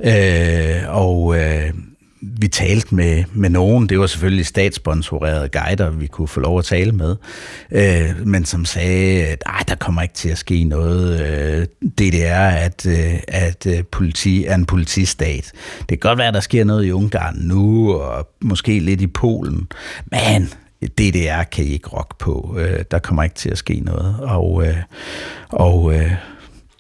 [0.04, 1.74] Øh, og øh,
[2.22, 6.66] vi talte med, med nogen, det var selvfølgelig statssponsorerede guider, vi kunne få lov at
[6.66, 7.16] tale med,
[7.72, 11.22] øh, men som sagde, at ah, der kommer ikke til at ske noget.
[11.22, 11.66] Øh,
[11.98, 15.52] DDR at, øh, at øh, politi er en politistat.
[15.80, 19.08] Det kan godt være, at der sker noget i Ungarn nu, og måske lidt i
[19.08, 19.68] Polen,
[20.12, 20.50] men
[20.82, 22.56] DDR kan I ikke rock på.
[22.60, 24.16] Øh, der kommer ikke til at ske noget.
[24.20, 24.78] Og, øh,
[25.50, 26.12] og øh,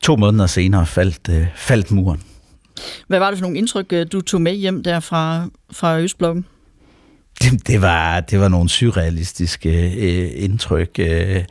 [0.02, 2.24] to måneder senere faldt, øh, faldt muren.
[3.08, 6.46] Hvad var det for nogle indtryk, øh, du tog med hjem der fra, fra Østblokken?
[7.42, 10.90] Det, det, var, det var nogle surrealistiske øh, indtryk.
[11.00, 11.44] Øh,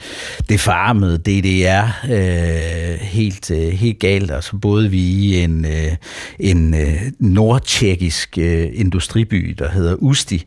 [0.48, 5.92] det farmede DDR øh, helt, øh, helt galt, og så boede vi i en, øh,
[6.38, 10.46] en øh, nordtjekkisk øh, industriby, der hedder Usti,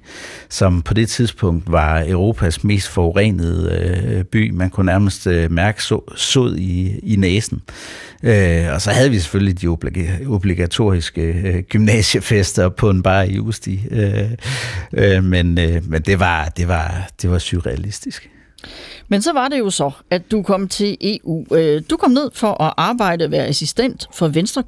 [0.50, 4.52] som på det tidspunkt var Europas mest forurenede øh, by.
[4.52, 7.62] Man kunne nærmest øh, mærke så, sod i, i næsen.
[8.24, 9.68] Øh, og så havde vi selvfølgelig de
[10.28, 13.82] obligatoriske øh, gymnasiefester på en bar i Usti.
[13.92, 14.30] Øh,
[14.94, 18.30] øh, men øh, men det, var, det, var, det var surrealistisk.
[19.08, 21.46] Men så var det jo så, at du kom til EU.
[21.56, 24.64] Øh, du kom ned for at arbejde være assistent for venstre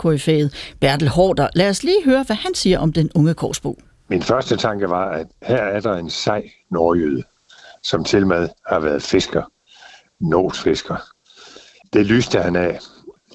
[0.80, 1.48] Bertel Hårder.
[1.56, 3.80] Lad os lige høre, hvad han siger om den unge korsbo.
[4.10, 7.24] Min første tanke var, at her er der en sej nordjyde,
[7.84, 9.44] som til med har været fisker.
[10.20, 10.96] Notfisker.
[11.94, 12.80] Det lyste han af.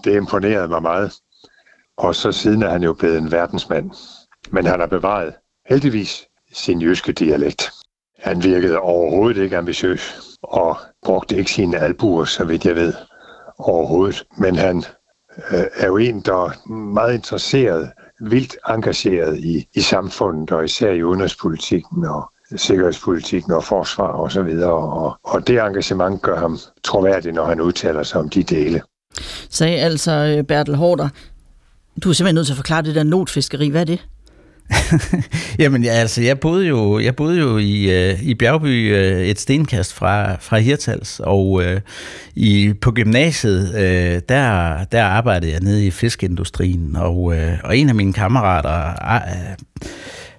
[0.05, 1.13] Det imponerede mig meget.
[1.97, 3.91] Og så siden er han jo blevet en verdensmand.
[4.51, 5.35] Men han har bevaret,
[5.69, 7.71] heldigvis, sin jyske dialekt.
[8.19, 12.95] Han virkede overhovedet ikke ambitiøs og brugte ikke sine albuer, så vidt jeg ved,
[13.59, 14.25] overhovedet.
[14.39, 14.85] Men han
[15.51, 17.91] øh, er jo en, der er meget interesseret,
[18.21, 24.43] vildt engageret i, i samfundet, og især i udenrigspolitikken og sikkerhedspolitikken og forsvar og så
[24.43, 24.73] videre.
[24.73, 28.83] Og, og det engagement gør ham troværdig, når han udtaler sig om de dele.
[29.51, 31.09] Sagde altså øh, Bertel Hårder.
[32.05, 33.69] Du er simpelthen nødt til at forklare det der notfiskeri.
[33.69, 34.07] Hvad er det?
[35.59, 39.41] Jamen, ja, altså, jeg boede jo, jeg boede jo i, øh, i Bjergby øh, et
[39.41, 41.81] stenkast fra, fra Hirtals, og øh,
[42.35, 47.89] i, på gymnasiet, øh, der, der arbejdede jeg nede i fiskeindustrien, og, øh, og en
[47.89, 48.87] af mine kammerater
[49.17, 49.57] Øh,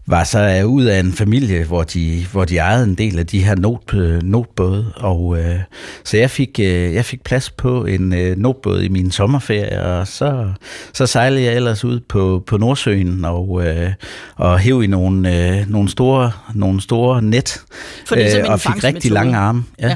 [0.08, 3.44] var så ud af en familie, hvor de, hvor de ejede en del af de
[3.44, 4.94] her not, øh, notbåde.
[4.96, 5.60] Og, øh,
[6.04, 10.08] så jeg fik, øh, jeg fik plads på en øh, notbåd i min sommerferie, og
[10.08, 10.50] så,
[10.94, 13.92] så sejlede jeg ellers ud på, på Nordsøen og, øh,
[14.36, 17.62] og hæv i nogle, øh, nogle, store, nogle store net,
[18.18, 19.64] øh, og fik rigtig lange arme.
[19.80, 19.88] Ja.
[19.88, 19.96] ja.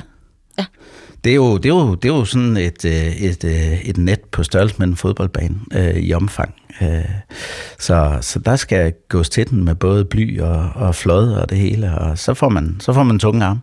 [1.24, 3.98] Det er, jo, det, er jo, det er jo sådan et, øh, et, øh, et
[3.98, 6.56] net på størrelse med en fodboldbane øh, i omfang.
[6.82, 6.88] Øh,
[7.80, 11.58] så, så der skal gås til den med både bly og, og flod og det
[11.58, 13.60] hele, og så får man, så får man tunge arme.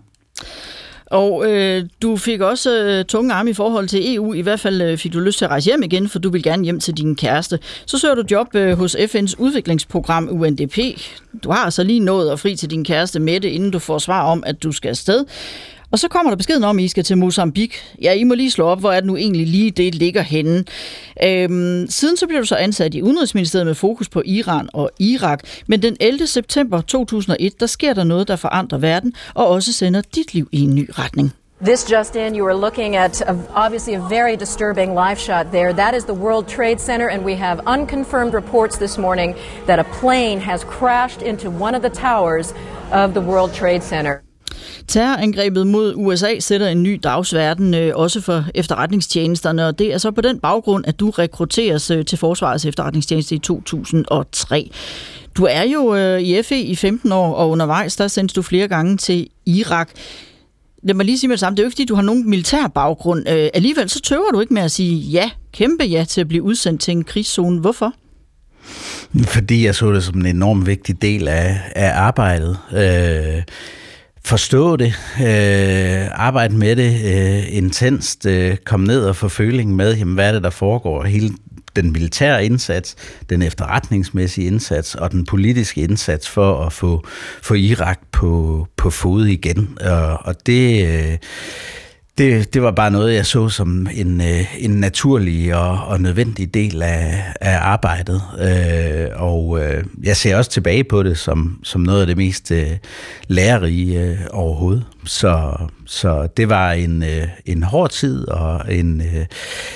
[1.11, 4.34] Og øh, du fik også øh, tunge arme i forhold til EU.
[4.34, 6.42] I hvert fald øh, fik du lyst til at rejse hjem igen, for du vil
[6.42, 7.59] gerne hjem til din kæreste.
[7.86, 10.78] Så søger du job øh, hos FN's udviklingsprogram UNDP.
[11.44, 14.22] Du har altså lige nået at fri til din kæreste Mette, inden du får svar
[14.22, 15.24] om, at du skal afsted.
[15.91, 17.78] Og så kommer der beskeden om, at I skal til Mozambique.
[18.03, 20.64] Ja, I må lige slå op, hvor er det nu egentlig lige, det ligger henne.
[21.24, 25.41] Øhm, siden så bliver du så ansat i Udenrigsministeriet med fokus på Iran og Irak.
[25.66, 26.26] Men den 11.
[26.26, 30.61] september 2001, der sker der noget, der forandrer verden, og også sender dit liv i
[30.61, 31.32] en ny retning.
[31.64, 35.72] This just in, you are looking at a, obviously a very disturbing live shot there.
[35.72, 39.34] That is the World Trade Center, and we have unconfirmed reports this morning
[39.66, 42.55] that a plane has crashed into one of the towers
[42.93, 44.22] of the World Trade Center.
[44.88, 50.11] Terrorangrebet mod USA sætter en ny dagsverden, øh, også for efterretningstjenesterne, og det er så
[50.11, 54.70] på den baggrund, at du rekrutteres øh, til Forsvarets efterretningstjeneste i 2003.
[55.36, 58.68] Du er jo øh, i FE i 15 år, og undervejs der sendes du flere
[58.68, 59.90] gange til Irak.
[60.82, 62.30] Lad mig lige sige med det samme, det er jo ikke fordi, du har nogen
[62.30, 63.28] militær baggrund.
[63.28, 66.42] Øh, alligevel så tøver du ikke med at sige ja, kæmpe ja til at blive
[66.42, 67.61] udsendt til en krigszone.
[67.61, 67.92] Hvorfor?
[69.24, 72.59] Fordi jeg så det som en enorm vigtig del af, af arbejdet.
[72.72, 73.42] Øh,
[74.29, 79.97] forstå det, øh, arbejde med det øh, intenst, øh, komme ned og få følingen med,
[79.97, 81.31] jamen, hvad er det, der foregår, hele
[81.76, 82.97] den militære indsats,
[83.31, 87.05] den efterretningsmæssige indsats og den politiske indsats for at få,
[87.43, 89.79] få Irak på, på fod igen.
[89.81, 90.87] Og, og det...
[90.87, 91.18] Øh,
[92.18, 96.54] det, det var bare noget, jeg så som en, øh, en naturlig og, og nødvendig
[96.54, 98.22] del af, af arbejdet.
[98.40, 102.50] Øh, og øh, jeg ser også tilbage på det som, som noget af det mest
[102.50, 102.70] øh,
[103.28, 104.84] lærerige øh, overhovedet.
[105.04, 105.56] Så,
[105.86, 109.26] så det var en, øh, en hård tid og en, øh,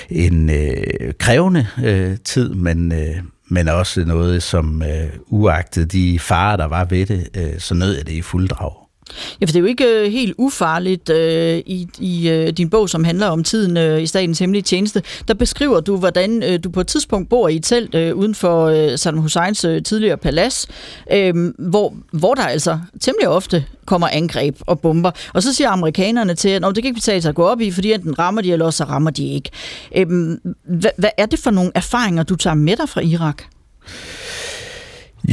[0.09, 3.15] en øh, krævende øh, tid, men, øh,
[3.49, 7.95] men også noget, som øh, uagtet de farer, der var ved det, øh, så nød
[7.95, 8.82] jeg det i fuld drag.
[9.41, 12.89] Ja, for det er jo ikke øh, helt ufarligt øh, i, i øh, din bog,
[12.89, 15.01] som handler om tiden øh, i statens hemmelige tjeneste.
[15.27, 18.35] Der beskriver du, hvordan øh, du på et tidspunkt bor i et telt øh, uden
[18.35, 20.67] for øh, Saddam Husseins øh, tidligere palads,
[21.11, 25.11] øh, hvor, hvor der altså temmelig ofte kommer angreb og bomber.
[25.33, 27.71] Og så siger amerikanerne til, at det kan ikke betale sig at gå op i,
[27.71, 29.49] fordi enten rammer de, eller så rammer de ikke.
[29.95, 30.07] Øh,
[30.63, 33.43] hvad, hvad er det for nogle erfaringer, du tager med dig fra Irak?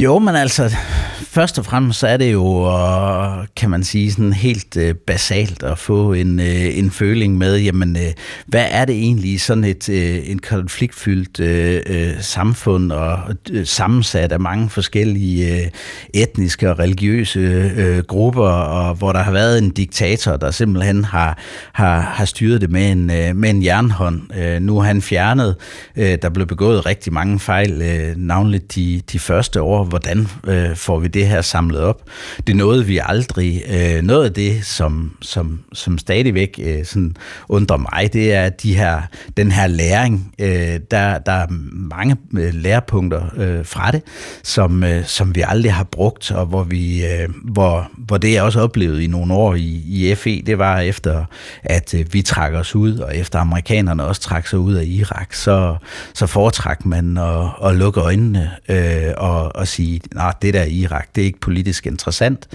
[0.03, 0.75] Jo, men altså,
[1.23, 5.63] først og fremmest så er det jo, øh, kan man sige, sådan helt øh, basalt
[5.63, 8.13] at få en, øh, en føling med, jamen, øh,
[8.47, 13.17] hvad er det egentlig sådan et øh, en konfliktfyldt øh, øh samfund og
[13.63, 15.71] sammensat af mange forskellige
[16.13, 17.39] etniske og religiøse
[17.77, 21.37] øh, grupper, og hvor der har været en diktator, der simpelthen har,
[21.73, 23.05] har, har styret det med en,
[23.39, 24.21] med en jernhånd.
[24.37, 25.55] Øh, nu er han fjernet.
[25.95, 30.75] Øh, der blev begået rigtig mange fejl, øh, navnligt de, de første år, hvordan øh,
[30.75, 32.01] får vi det her samlet op.
[32.47, 33.63] Det nåede vi aldrig.
[33.69, 37.15] Øh, noget af det, som, som, som stadigvæk øh, sådan
[37.49, 39.01] undrer mig, det er de her,
[39.37, 40.33] den her læring.
[40.39, 44.01] Øh, der, der er mange øh, lærepunkter øh, fra det,
[44.43, 48.43] som, øh, som vi aldrig har brugt, og hvor, vi, øh, hvor, hvor det jeg
[48.43, 51.25] også oplevede i nogle år i, i FE, det var efter,
[51.63, 55.33] at øh, vi trak os ud, og efter amerikanerne også trak sig ud af Irak,
[55.33, 55.75] så,
[56.13, 61.15] så foretrak man at, at lukke øjnene øh, og, og sige, nej, det der Irak,
[61.15, 62.47] det er ikke politisk interessant,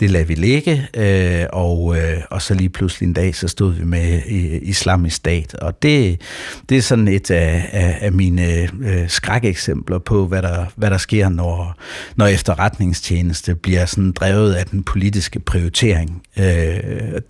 [0.00, 3.72] det lader vi ligge, øh, og, øh, og så lige pludselig en dag, så stod
[3.72, 6.20] vi med øh, islamisk stat, og det,
[6.68, 10.98] det er sådan et af, af, af mine øh, skrækeksempler på, hvad der, hvad der
[10.98, 11.76] sker, når,
[12.16, 16.22] når efterretningstjeneste bliver sådan drevet af den politiske prioritering.
[16.36, 16.44] Øh,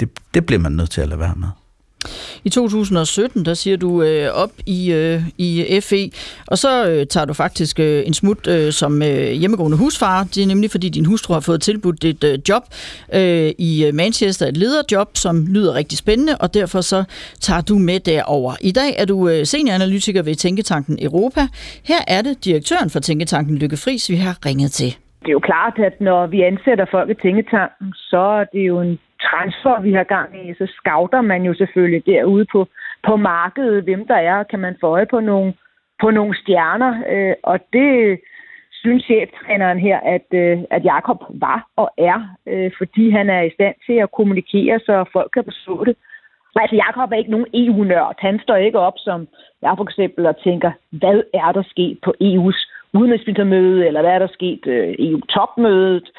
[0.01, 1.49] det, det bliver man nødt til at lade være med.
[2.45, 6.11] I 2017, der siger du øh, op i, øh, i FE,
[6.47, 10.25] og så øh, tager du faktisk øh, en smut øh, som øh, hjemmegående husfar.
[10.25, 12.63] Det er nemlig, fordi din hustru har fået tilbudt et øh, job
[13.15, 17.05] øh, i øh, Manchester, et lederjob, som lyder rigtig spændende, og derfor så
[17.41, 18.53] tager du med derover.
[18.61, 21.41] I dag er du øh, senioranalytiker ved Tænketanken Europa.
[21.85, 24.97] Her er det direktøren for Tænketanken Lykke Friis, vi har ringet til.
[25.23, 28.81] Det er jo klart, at når vi ansætter folk i Tænketanken, så er det jo
[28.81, 28.99] en
[29.29, 32.67] transfer, vi har gang i, så scouter man jo selvfølgelig derude på,
[33.07, 35.55] på markedet, hvem der er, kan man få øje på nogle,
[36.01, 38.21] på nogle stjerner, øh, og det
[38.73, 43.55] synes cheftræneren her, at, øh, at Jakob var og er, øh, fordi han er i
[43.57, 45.97] stand til at kommunikere, så folk kan forstå det.
[46.57, 48.15] Altså, Jakob er ikke nogen EU-nørd.
[48.19, 49.29] Han står ikke op som
[49.63, 52.61] jeg for eksempel og tænker, hvad er der sket på EU's
[52.93, 56.11] udenrigsministermøde, eller hvad er der sket øh, EU-topmødet.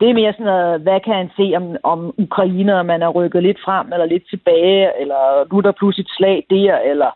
[0.00, 3.16] Det er mere sådan noget, hvad kan han se om, om Ukraine, om man er
[3.18, 7.10] rykket lidt frem eller lidt tilbage, eller nu er der pludselig et slag der, eller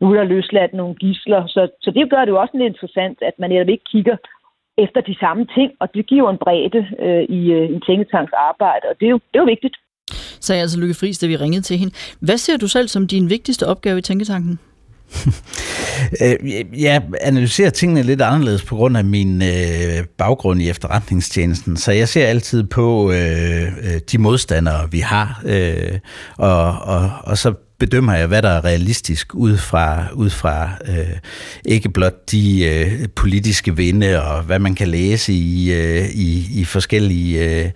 [0.00, 1.46] nu er der løsladt nogle gisler.
[1.46, 4.16] Så, så det gør det jo også lidt interessant, at man netop ikke kigger
[4.84, 8.84] efter de samme ting, og det giver en bredde øh, i øh, en tænketanks arbejde,
[8.90, 9.76] og det er jo, det er jo vigtigt.
[10.46, 11.94] Sagde altså Lykke Friis, da vi ringede til hende.
[12.20, 14.58] Hvad ser du selv som din vigtigste opgave i Tænketanken?
[16.22, 16.36] Øh,
[16.82, 22.08] jeg analyserer tingene lidt anderledes på grund af min øh, baggrund i efterretningstjenesten, så jeg
[22.08, 25.98] ser altid på øh, øh de modstandere, vi har, øh,
[26.36, 31.16] og, og, og så bedømmer jeg, hvad der er realistisk ud fra, ud fra øh,
[31.64, 36.64] ikke blot de øh, politiske vinde og hvad man kan læse i, øh, i, i
[36.64, 37.70] forskellige øh,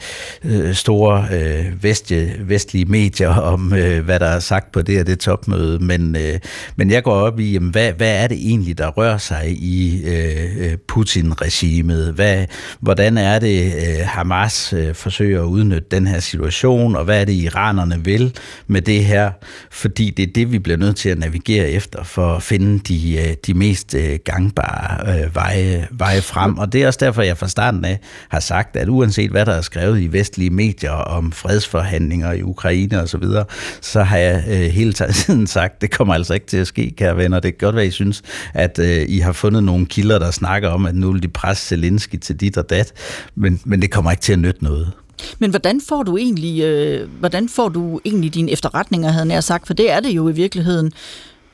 [0.45, 5.07] øh store øh, vestje, vestlige medier om, øh, hvad der er sagt på det og
[5.07, 6.39] det topmøde, men, øh,
[6.77, 10.03] men jeg går op i, jamen, hvad, hvad er det egentlig, der rører sig i
[10.05, 12.13] øh, øh Putin-regimet?
[12.13, 12.47] Hvad,
[12.81, 17.25] hvordan er det, øh, Hamas øh, forsøger at udnytte den her situation, og hvad er
[17.25, 18.37] det, iranerne vil
[18.67, 19.31] med det her?
[19.71, 22.79] For fordi det er det, vi bliver nødt til at navigere efter for at finde
[22.79, 26.59] de, øh, de mest øh, gangbare øh, veje, veje frem.
[26.59, 29.53] Og det er også derfor, jeg fra starten af har sagt, at uanset hvad der
[29.53, 33.45] er skrevet i vestlige medier om fredsforhandlinger i Ukraine osv., så, videre,
[33.81, 37.17] så har jeg øh, hele tiden sagt, det kommer altså ikke til at ske, kære
[37.17, 37.41] venner.
[37.41, 38.23] Det kan godt være, I synes,
[38.55, 38.79] at
[39.09, 42.41] I har fundet nogle kilder, der snakker om, at nu vil de presse Zelensky til
[42.41, 42.93] dit og dat,
[43.35, 44.93] men, men det kommer ikke til at nytte noget.
[45.39, 49.67] Men hvordan får du egentlig, øh, hvordan får du egentlig dine efterretninger, havde jeg sagt,
[49.67, 50.93] for det er det jo i virkeligheden,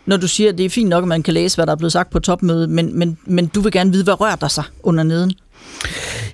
[0.06, 1.76] når du siger, at det er fint nok, at man kan læse, hvad der er
[1.76, 4.64] blevet sagt på topmødet, men, men, men du vil gerne vide, hvad rører der sig
[4.82, 5.32] under neden?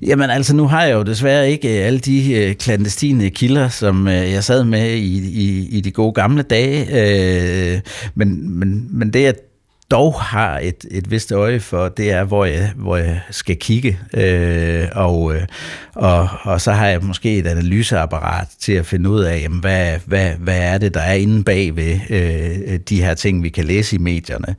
[0.03, 4.09] Jamen altså, nu har jeg jo desværre ikke øh, alle de øh, klandestine kilder, som
[4.09, 6.87] øh, jeg sad med i, i, i de gode gamle dage,
[7.75, 7.81] øh,
[8.15, 9.35] men, men, men det, jeg
[9.91, 13.99] dog har et, et vist øje for, det er, hvor jeg, hvor jeg skal kigge.
[14.15, 15.43] Øh, og, øh,
[15.95, 19.99] og, og så har jeg måske et analyseapparat til at finde ud af, jamen, hvad,
[20.05, 23.65] hvad, hvad er det, der er inde bag ved øh, de her ting, vi kan
[23.65, 24.57] læse i medierne.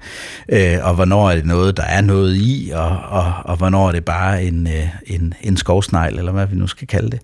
[0.50, 3.92] Øh, og hvornår er det noget, der er noget i, og, og, og hvornår er
[3.92, 7.20] det bare en, øh, en, en skovsnegl, eller hvad vi nu skal kalde det.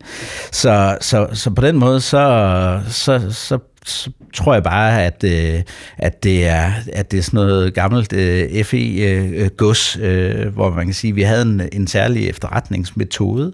[0.52, 5.64] Så, så, så på den måde, så, så, så så tror jeg bare, at, øh,
[5.98, 10.86] at, det, er, at det er sådan noget gammelt øh, FE-gods, øh, øh, hvor man
[10.86, 13.54] kan sige, at vi havde en, en særlig efterretningsmetode,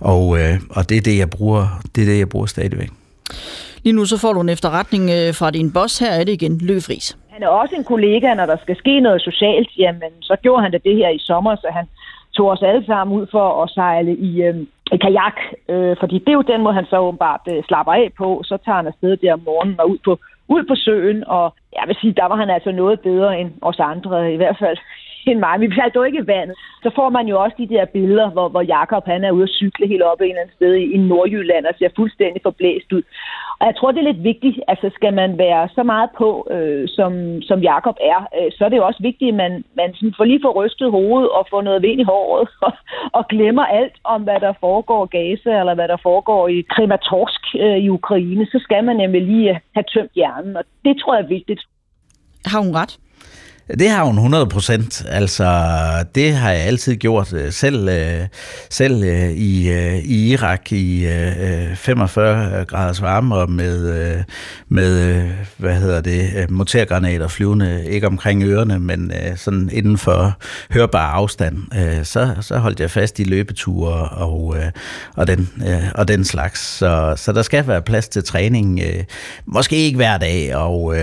[0.00, 2.88] og, øh, og det er det, jeg bruger, det er det, jeg bruger stadigvæk.
[3.82, 5.98] Lige nu så får du en efterretning øh, fra din boss.
[5.98, 7.16] Her er det igen, Løfris.
[7.30, 9.68] Han er også en kollega, når der skal ske noget socialt.
[9.78, 11.86] Jamen, så gjorde han det, det her i sommer, så han
[12.36, 14.66] tog os alle sammen ud for at sejle i, øh, i
[15.02, 18.42] kajak, øh, fordi det er jo den måde, han så åbenbart øh, slapper af på.
[18.44, 20.18] Så tager han afsted der om morgenen og ud på,
[20.48, 23.80] ud på søen, og jeg vil sige, der var han altså noget bedre end os
[23.80, 24.78] andre, i hvert fald
[25.32, 25.60] end mig.
[25.60, 26.56] Vi faldt dog ikke i vandet.
[26.82, 29.56] Så får man jo også de der billeder, hvor, hvor Jakob han er ude at
[29.60, 33.02] cykle helt op et eller andet sted i, i Nordjylland og ser fuldstændig forblæst ud.
[33.60, 36.88] Og jeg tror, det er lidt vigtigt, altså skal man være så meget på, øh,
[36.88, 40.14] som, som Jakob er, øh, så er det jo også vigtigt, at man, man sådan
[40.16, 42.72] får lige får rystet hovedet og får noget vind i håret og,
[43.12, 47.42] og glemmer alt om, hvad der foregår i Gaza eller hvad der foregår i Krematorsk
[47.60, 48.46] øh, i Ukraine.
[48.46, 51.62] Så skal man nemlig lige have tømt hjernen, og det tror jeg er vigtigt.
[52.52, 52.98] Har hun ret?
[53.68, 55.04] Det har hun 100 procent.
[55.08, 55.44] Altså,
[56.14, 57.32] det har jeg altid gjort.
[57.32, 58.20] Øh, selv, øh,
[58.70, 59.70] selv øh, i,
[60.04, 61.08] i Irak i
[61.74, 64.22] 45 graders varme og med,
[64.68, 65.22] med
[65.56, 70.38] hvad hedder det, motorgranater flyvende, ikke omkring ørerne, men sådan inden for
[70.70, 71.56] hørbar afstand,
[72.04, 74.56] så, så holdt jeg fast i løbeture og,
[75.16, 75.62] og, den,
[75.94, 76.60] og den slags.
[76.60, 78.80] Så, så der skal være plads til træning.
[79.46, 80.94] Måske ikke hver dag, og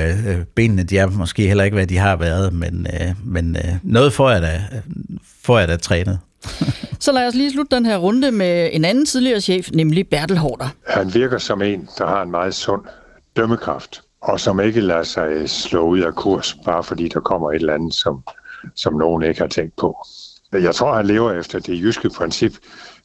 [0.56, 4.14] benene de er måske heller ikke, hvad de har været, men, øh, men øh, noget
[4.14, 4.62] får jeg da,
[5.44, 6.20] får jeg da trænet.
[7.00, 10.38] Så lad os lige slutte den her runde med en anden tidligere chef, nemlig Bertel
[10.38, 10.70] Hårder.
[10.88, 12.82] Han virker som en, der har en meget sund
[13.36, 17.56] dømmekraft, og som ikke lader sig slå ud af kurs, bare fordi der kommer et
[17.56, 18.24] eller andet, som,
[18.76, 19.98] som nogen ikke har tænkt på.
[20.54, 22.54] Jeg tror, han lever efter det jyske princip.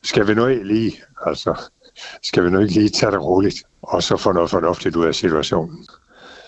[0.02, 0.92] Skal vi nu ikke lige,
[1.26, 1.54] altså,
[2.22, 5.14] skal vi nu ikke lige tage det roligt, og så få noget fornuftigt ud af
[5.14, 5.86] situationen.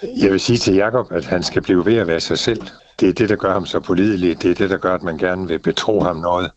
[0.03, 2.63] Jeg vil sige til Jakob, at han skal blive ved at være sig selv.
[3.01, 4.43] Det er det, der gør ham så pålidelig.
[4.43, 6.51] Det er det, der gør, at man gerne vil betro ham noget.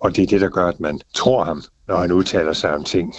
[0.00, 2.84] Og det er det, der gør, at man tror ham, når han udtaler sig om
[2.84, 3.14] ting,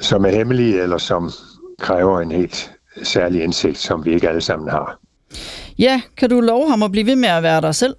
[0.00, 1.30] som er hemmelige eller som
[1.78, 2.72] kræver en helt
[3.02, 4.98] særlig indsigt, som vi ikke alle sammen har.
[5.78, 7.94] Ja, kan du love ham at blive ved med at være dig selv?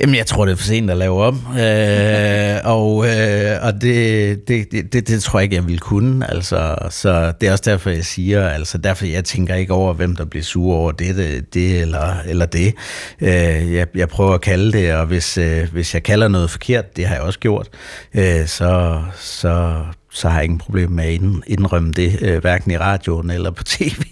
[0.00, 1.34] Jamen, jeg tror, det er for sent at lave om.
[1.34, 6.30] øh, og øh, og det, det, det, det tror jeg ikke, jeg vil kunne.
[6.30, 10.16] Altså, så det er også derfor, jeg siger, altså derfor jeg tænker ikke over, hvem
[10.16, 12.74] der bliver sur over det, det, det eller, eller det.
[13.20, 16.96] Øh, jeg, jeg prøver at kalde det, og hvis, øh, hvis jeg kalder noget forkert,
[16.96, 17.68] det har jeg også gjort,
[18.14, 19.76] øh, så, så
[20.16, 23.64] så har jeg ingen problem med at indrømme det, øh, hverken i radioen eller på
[23.76, 24.02] tv.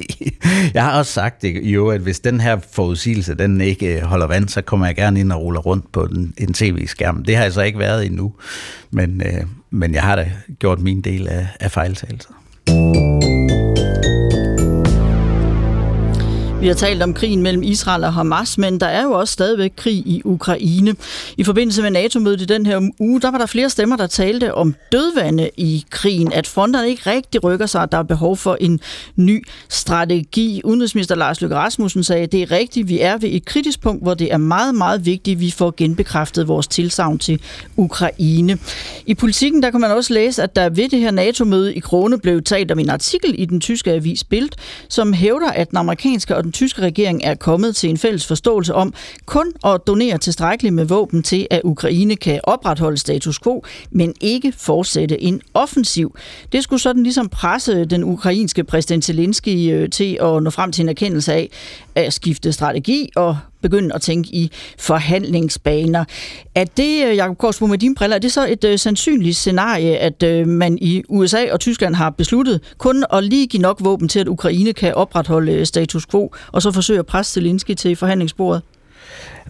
[0.74, 4.26] jeg har også sagt det jo, at hvis den her forudsigelse, den ikke øh, holder
[4.26, 7.24] vand, så kommer jeg gerne ind og ruller rundt på en, en tv-skærm.
[7.24, 8.34] Det har jeg så ikke været endnu,
[8.90, 12.30] men, øh, men jeg har da gjort min del af, af fejltagelser.
[16.64, 19.72] Vi har talt om krigen mellem Israel og Hamas, men der er jo også stadigvæk
[19.76, 20.94] krig i Ukraine.
[21.36, 24.54] I forbindelse med NATO-mødet i den her uge, der var der flere stemmer, der talte
[24.54, 28.56] om dødvande i krigen, at fronterne ikke rigtig rykker sig, at der er behov for
[28.60, 28.80] en
[29.16, 30.60] ny strategi.
[30.64, 34.02] Udenrigsminister Lars Løkke Rasmussen sagde, at det er rigtigt, vi er ved et kritisk punkt,
[34.02, 37.40] hvor det er meget, meget vigtigt, at vi får genbekræftet vores tilsavn til
[37.76, 38.58] Ukraine.
[39.06, 42.18] I politikken, der kan man også læse, at der ved det her NATO-møde i Krone
[42.18, 44.50] blev talt om en artikel i den tyske avis Bild,
[44.88, 48.74] som hævder, at den amerikanske og den tyske regering er kommet til en fælles forståelse
[48.74, 48.94] om
[49.26, 54.52] kun at donere tilstrækkeligt med våben til, at Ukraine kan opretholde status quo, men ikke
[54.56, 56.16] fortsætte en offensiv.
[56.52, 60.82] Det skulle sådan ligesom presse den ukrainske præsident Zelensky øh, til at nå frem til
[60.82, 61.50] en erkendelse af
[61.94, 63.38] at skifte strategi og
[63.70, 66.04] begynde at tænke i forhandlingsbaner.
[66.54, 69.96] Er det, øh, Jacob Korsbo, med dine briller, er det så et øh, sandsynligt scenarie,
[69.98, 74.08] at øh, man i USA og Tyskland har besluttet kun at lige give nok våben
[74.08, 77.96] til, at Ukraine kan opretholde øh, status quo, og så forsøge at presse Zelensky til
[77.96, 78.62] forhandlingsbordet?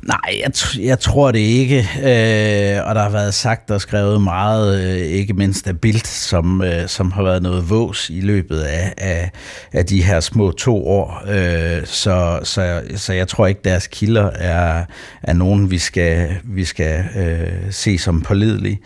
[0.07, 1.79] Nej, jeg, jeg tror det ikke.
[1.79, 6.63] Øh, og der har været sagt og skrevet meget, øh, ikke mindst af Bildt, som,
[6.63, 9.31] øh, som har været noget vås i løbet af, af,
[9.73, 11.23] af de her små to år.
[11.29, 14.85] Øh, så, så, så jeg tror ikke, deres kilder er,
[15.23, 18.81] er nogen, vi skal, vi skal øh, se som pålidelige.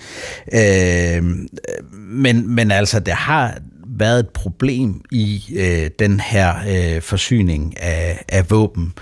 [0.52, 1.22] Øh,
[1.92, 3.58] men, men altså, det har
[3.98, 8.92] været et problem i øh, den her øh, forsyning af, af våben.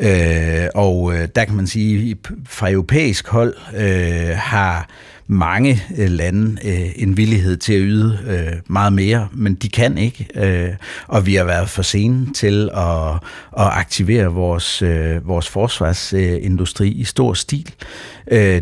[0.00, 2.16] Øh, og øh, der kan man sige,
[2.48, 4.88] fra europæisk hold øh, har
[5.26, 9.98] mange øh, lande øh, en villighed til at yde øh, meget mere, men de kan
[9.98, 10.70] ikke, øh,
[11.06, 13.12] og vi har været for sene til at,
[13.58, 17.74] at aktivere vores, øh, vores forsvarsindustri i stor stil.
[17.80, 18.11] Øh,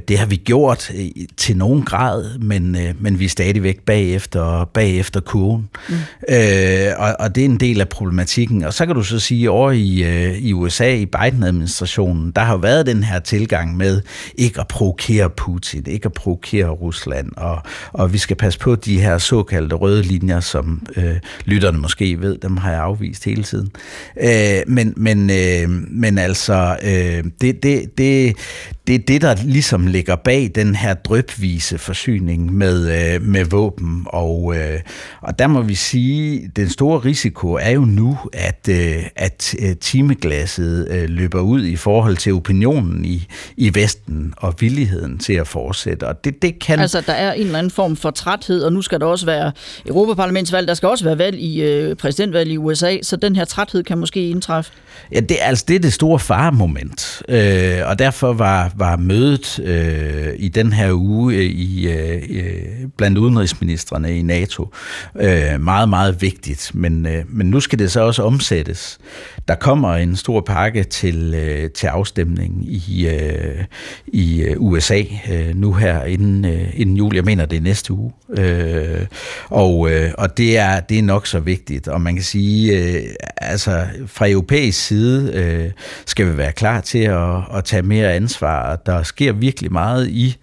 [0.08, 4.64] det har vi gjort øh, til nogen grad, men, øh, men vi er stadigvæk bagefter,
[4.64, 5.68] bagefter kurven.
[5.88, 5.94] Mm.
[6.28, 8.64] Øh, og, og det er en del af problematikken.
[8.64, 12.56] Og så kan du så sige, over i, øh, i USA, i Biden-administrationen, der har
[12.56, 14.02] været den her tilgang med
[14.34, 17.62] ikke at provokere Putin, ikke at provokere Rusland, og,
[17.92, 22.38] og vi skal passe på de her såkaldte røde linjer, som øh, lytterne måske ved,
[22.38, 23.70] dem har jeg afvist hele tiden.
[24.22, 28.36] Øh, men, men, øh, men altså, øh, det, det, det,
[28.90, 34.06] det er det, der ligesom ligger bag den her drøbvise forsyning med, øh, med våben.
[34.06, 34.80] Og, øh,
[35.20, 39.76] og der må vi sige, den store risiko er jo nu, at, øh, at øh,
[39.76, 43.26] timeglasset øh, løber ud i forhold til opinionen i,
[43.56, 46.08] i Vesten og villigheden til at fortsætte.
[46.08, 46.78] Og det, det kan...
[46.78, 49.52] Altså, der er en eller anden form for træthed, og nu skal der også være
[49.86, 53.84] Europaparlamentsvalg, der skal også være valg i øh, præsidentvalg i USA, så den her træthed
[53.84, 54.72] kan måske indtræffe.
[55.12, 60.34] Ja, det, altså, det er det store faremoment, øh, og derfor var, var mødet øh,
[60.36, 62.62] i den her uge øh, i øh, øh
[62.96, 64.68] blandt udenrigsministerne i NATO
[65.20, 66.70] øh, meget, meget vigtigt.
[66.74, 68.98] Men, øh, men nu skal det så også omsættes.
[69.48, 73.64] Der kommer en stor pakke til, øh, til afstemning i, øh,
[74.06, 75.02] i øh, USA
[75.32, 77.14] øh, nu her inden, øh, inden jul.
[77.14, 78.12] Jeg mener, det er næste uge.
[78.38, 79.06] Øh,
[79.48, 81.88] og øh, og det, er, det er nok så vigtigt.
[81.88, 83.04] Og man kan sige, øh,
[83.36, 85.70] altså fra europæisk side øh,
[86.06, 88.69] skal vi være klar til at, at tage mere ansvar.
[88.76, 90.36] Der sker virkelig meget i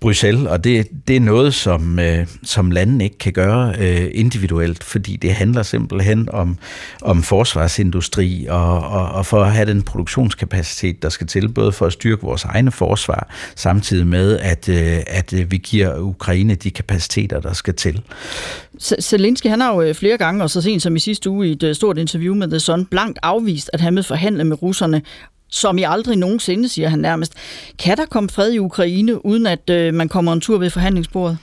[0.00, 4.84] Bruxelles, og det, det er noget, som, øh, som landene ikke kan gøre øh, individuelt,
[4.84, 6.58] fordi det handler simpelthen om,
[7.02, 11.86] om forsvarsindustri og, og, og for at have den produktionskapacitet, der skal til, både for
[11.86, 16.70] at styrke vores egne forsvar, samtidig med, at, øh, at øh, vi giver Ukraine de
[16.70, 18.02] kapaciteter, der skal til.
[19.00, 21.52] Zelensky, han har jo øh, flere gange, og så sent som i sidste uge i
[21.52, 25.02] et øh, stort interview med The Sun, blankt afvist, at han vil forhandle med russerne
[25.50, 27.32] som i aldrig nogensinde, siger han nærmest.
[27.78, 31.38] Kan der komme fred i Ukraine, uden at øh, man kommer en tur ved forhandlingsbordet?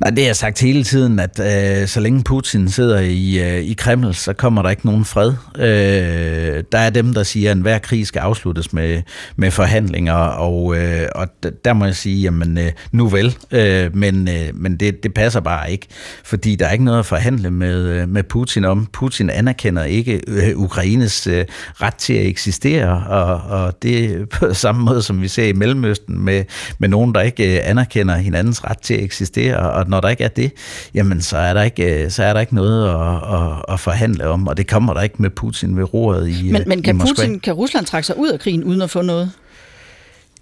[0.00, 3.64] Nej, det har jeg sagt hele tiden, at øh, så længe Putin sidder i, øh,
[3.64, 5.32] i Kreml, så kommer der ikke nogen fred.
[5.58, 9.02] Øh, der er dem, der siger, at enhver krig skal afsluttes med,
[9.36, 11.28] med forhandlinger, og, øh, og
[11.64, 15.40] der må jeg sige, jamen øh, nu vel, øh, men, øh, men det, det passer
[15.40, 15.86] bare ikke,
[16.24, 18.88] fordi der er ikke noget at forhandle med, øh, med Putin om.
[18.92, 21.44] Putin anerkender ikke øh, Ukraines øh,
[21.82, 26.20] ret til at eksistere, og, og det på samme måde, som vi ser i Mellemøsten
[26.20, 26.44] med,
[26.78, 30.08] med nogen, der ikke øh, anerkender hinandens ret til at eksistere, og og når der
[30.08, 30.52] ikke er det,
[30.94, 34.48] jamen så er der ikke, så er der ikke noget at, at, at forhandle om,
[34.48, 37.40] og det kommer der ikke med Putin ved roret i Men, men kan, i Putin,
[37.40, 39.30] kan Rusland trække sig ud af krigen uden at få noget?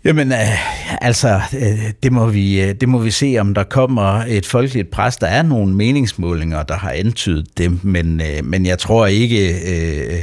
[0.04, 4.24] Jamen, øh, altså, øh, det, må vi, øh, det må vi se, om der kommer
[4.28, 5.16] et folkeligt pres.
[5.16, 10.18] Der er nogle meningsmålinger, der har antydet det, men, øh, men jeg tror ikke, øh,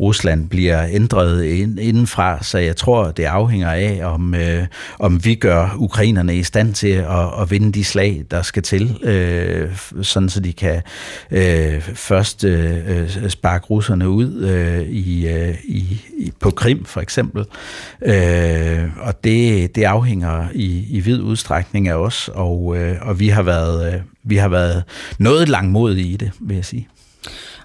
[0.00, 4.66] Rusland bliver ændret ind, indenfra, så jeg tror, det afhænger af, om, øh,
[4.98, 8.98] om vi gør ukrainerne i stand til at, at vinde de slag, der skal til,
[9.02, 10.82] øh, sådan så de kan
[11.30, 16.00] øh, først øh, sparke russerne ud øh, i, øh, i,
[16.40, 17.44] på Krim, for eksempel.
[18.02, 23.28] Øh, og det, det afhænger i, i vid udstrækning af os, og, øh, og vi,
[23.28, 24.82] har været, øh, vi har været
[25.18, 26.88] noget langmodige i det, vil jeg sige.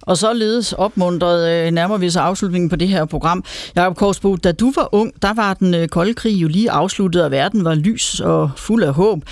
[0.01, 3.43] Og således opmuntret øh, nærmer vi så afslutningen på det her program.
[3.75, 7.23] Jakob Korsbo, da du var ung, der var den øh, kolde krig jo lige afsluttet,
[7.23, 9.23] og verden var lys og fuld af håb.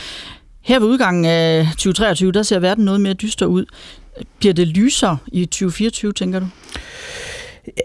[0.61, 3.65] Her ved udgangen af 2023, der ser verden noget mere dyster ud.
[4.39, 6.45] Bliver det lysere i 2024, tænker du?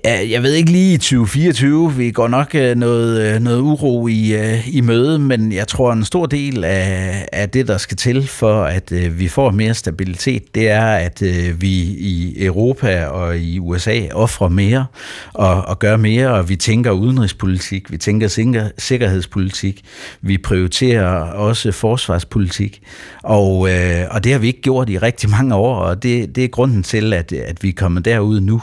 [0.05, 4.35] Jeg ved ikke lige i 2024, vi går nok øh, noget, øh, noget uro i,
[4.35, 8.26] øh, i møde, men jeg tror en stor del af, af det, der skal til
[8.26, 11.22] for, at vi får mere stabilitet, det er, at
[11.61, 14.87] vi i Europa og i USA offrer mere
[15.32, 19.82] og, og gør mere, og vi tænker udenrigspolitik, vi tænker sikkerhedspolitik,
[20.20, 22.80] vi prioriterer også forsvarspolitik,
[23.22, 23.59] og,
[24.11, 26.82] og det har vi ikke gjort i rigtig mange år, og det, det er grunden
[26.82, 28.62] til, at, at vi er kommet derud nu,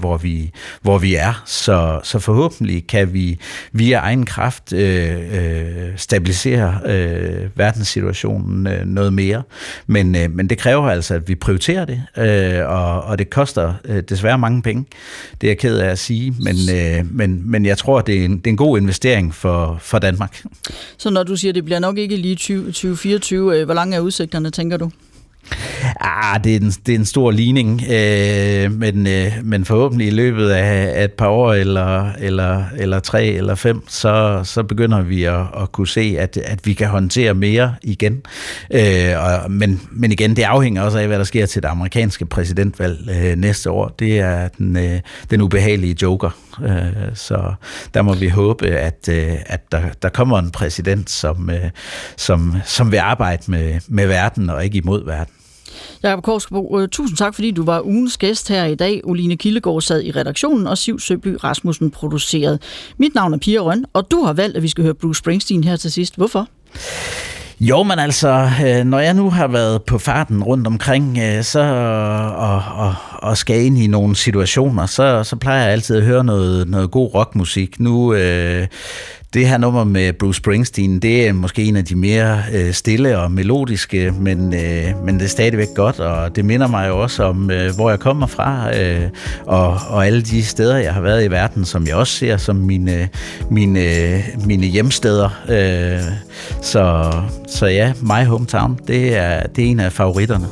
[0.00, 1.42] hvor vi Øh, hvor vi er.
[1.46, 3.38] Så, så forhåbentlig kan vi
[3.72, 9.42] via egen kraft øh, øh, stabilisere øh, verdenssituationen øh, noget mere.
[9.86, 13.74] Men, øh, men det kræver altså, at vi prioriterer det, øh, og, og det koster
[13.84, 14.84] øh, desværre mange penge.
[15.40, 18.24] Det er jeg ked af at sige, men, øh, men, men jeg tror, det er,
[18.24, 20.42] en, det er en god investering for, for Danmark.
[20.98, 23.96] Så når du siger, at det bliver nok ikke lige 20, 2024, øh, hvor lange
[23.96, 24.90] er udsigterne, tænker du?
[26.00, 30.10] Ah, det er en, det er en stor ligning, øh, men, øh, men forhåbentlig i
[30.10, 35.02] løbet af, af et par år, eller, eller, eller tre eller fem, så, så begynder
[35.02, 38.22] vi at, at kunne se, at, at vi kan håndtere mere igen.
[38.70, 42.26] Øh, og, men, men igen, det afhænger også af, hvad der sker til det amerikanske
[42.26, 43.88] præsidentvalg øh, næste år.
[43.88, 46.30] Det er den, øh, den ubehagelige joker.
[46.62, 47.54] Øh, så
[47.94, 51.70] der må vi håbe, at, øh, at der, der kommer en præsident, som, øh,
[52.16, 55.34] som, som vil arbejde med, med verden og ikke imod verden.
[56.02, 59.00] Jakob Korsbo, øh, tusind tak, fordi du var ugens gæst her i dag.
[59.04, 62.58] Oline Kildegård sad i redaktionen, og Siv Søby Rasmussen producerede.
[62.98, 65.64] Mit navn er Pia Røn, og du har valgt, at vi skal høre Bruce Springsteen
[65.64, 66.16] her til sidst.
[66.16, 66.48] Hvorfor?
[67.60, 71.60] Jo, men altså, øh, når jeg nu har været på farten rundt omkring, øh, så
[72.36, 76.24] og, og, og skal ind i nogle situationer, så, så plejer jeg altid at høre
[76.24, 77.80] noget, noget god rockmusik.
[77.80, 78.66] Nu øh,
[79.34, 83.18] det her nummer med Bruce Springsteen, det er måske en af de mere øh, stille
[83.18, 87.24] og melodiske, men, øh, men det er stadigvæk godt, og det minder mig jo også
[87.24, 89.02] om, øh, hvor jeg kommer fra, øh,
[89.46, 92.56] og, og alle de steder, jeg har været i verden, som jeg også ser som
[92.56, 93.08] mine,
[93.50, 95.28] mine, mine hjemsteder.
[95.48, 96.12] Øh,
[96.62, 97.12] så,
[97.48, 100.46] så ja, My Hometown, det er, det er en af favoritterne.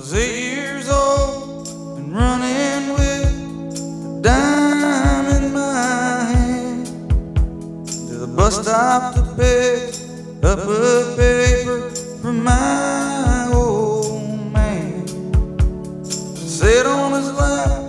[8.63, 9.95] Stop to pick
[10.43, 11.91] up a paper
[12.23, 15.07] from my old man.
[16.35, 17.83] Sit on his lap,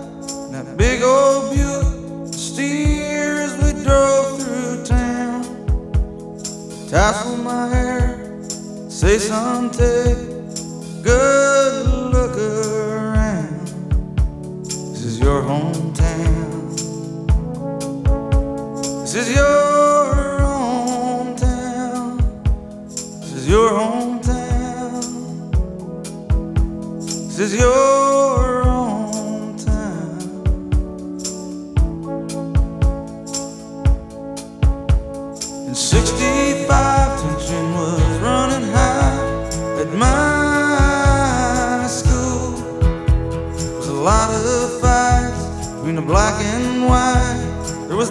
[0.52, 5.44] that big old Buick steers we drove through town.
[6.90, 8.42] Tassel my hair,
[8.90, 10.27] say something,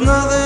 [0.07, 0.46] nothing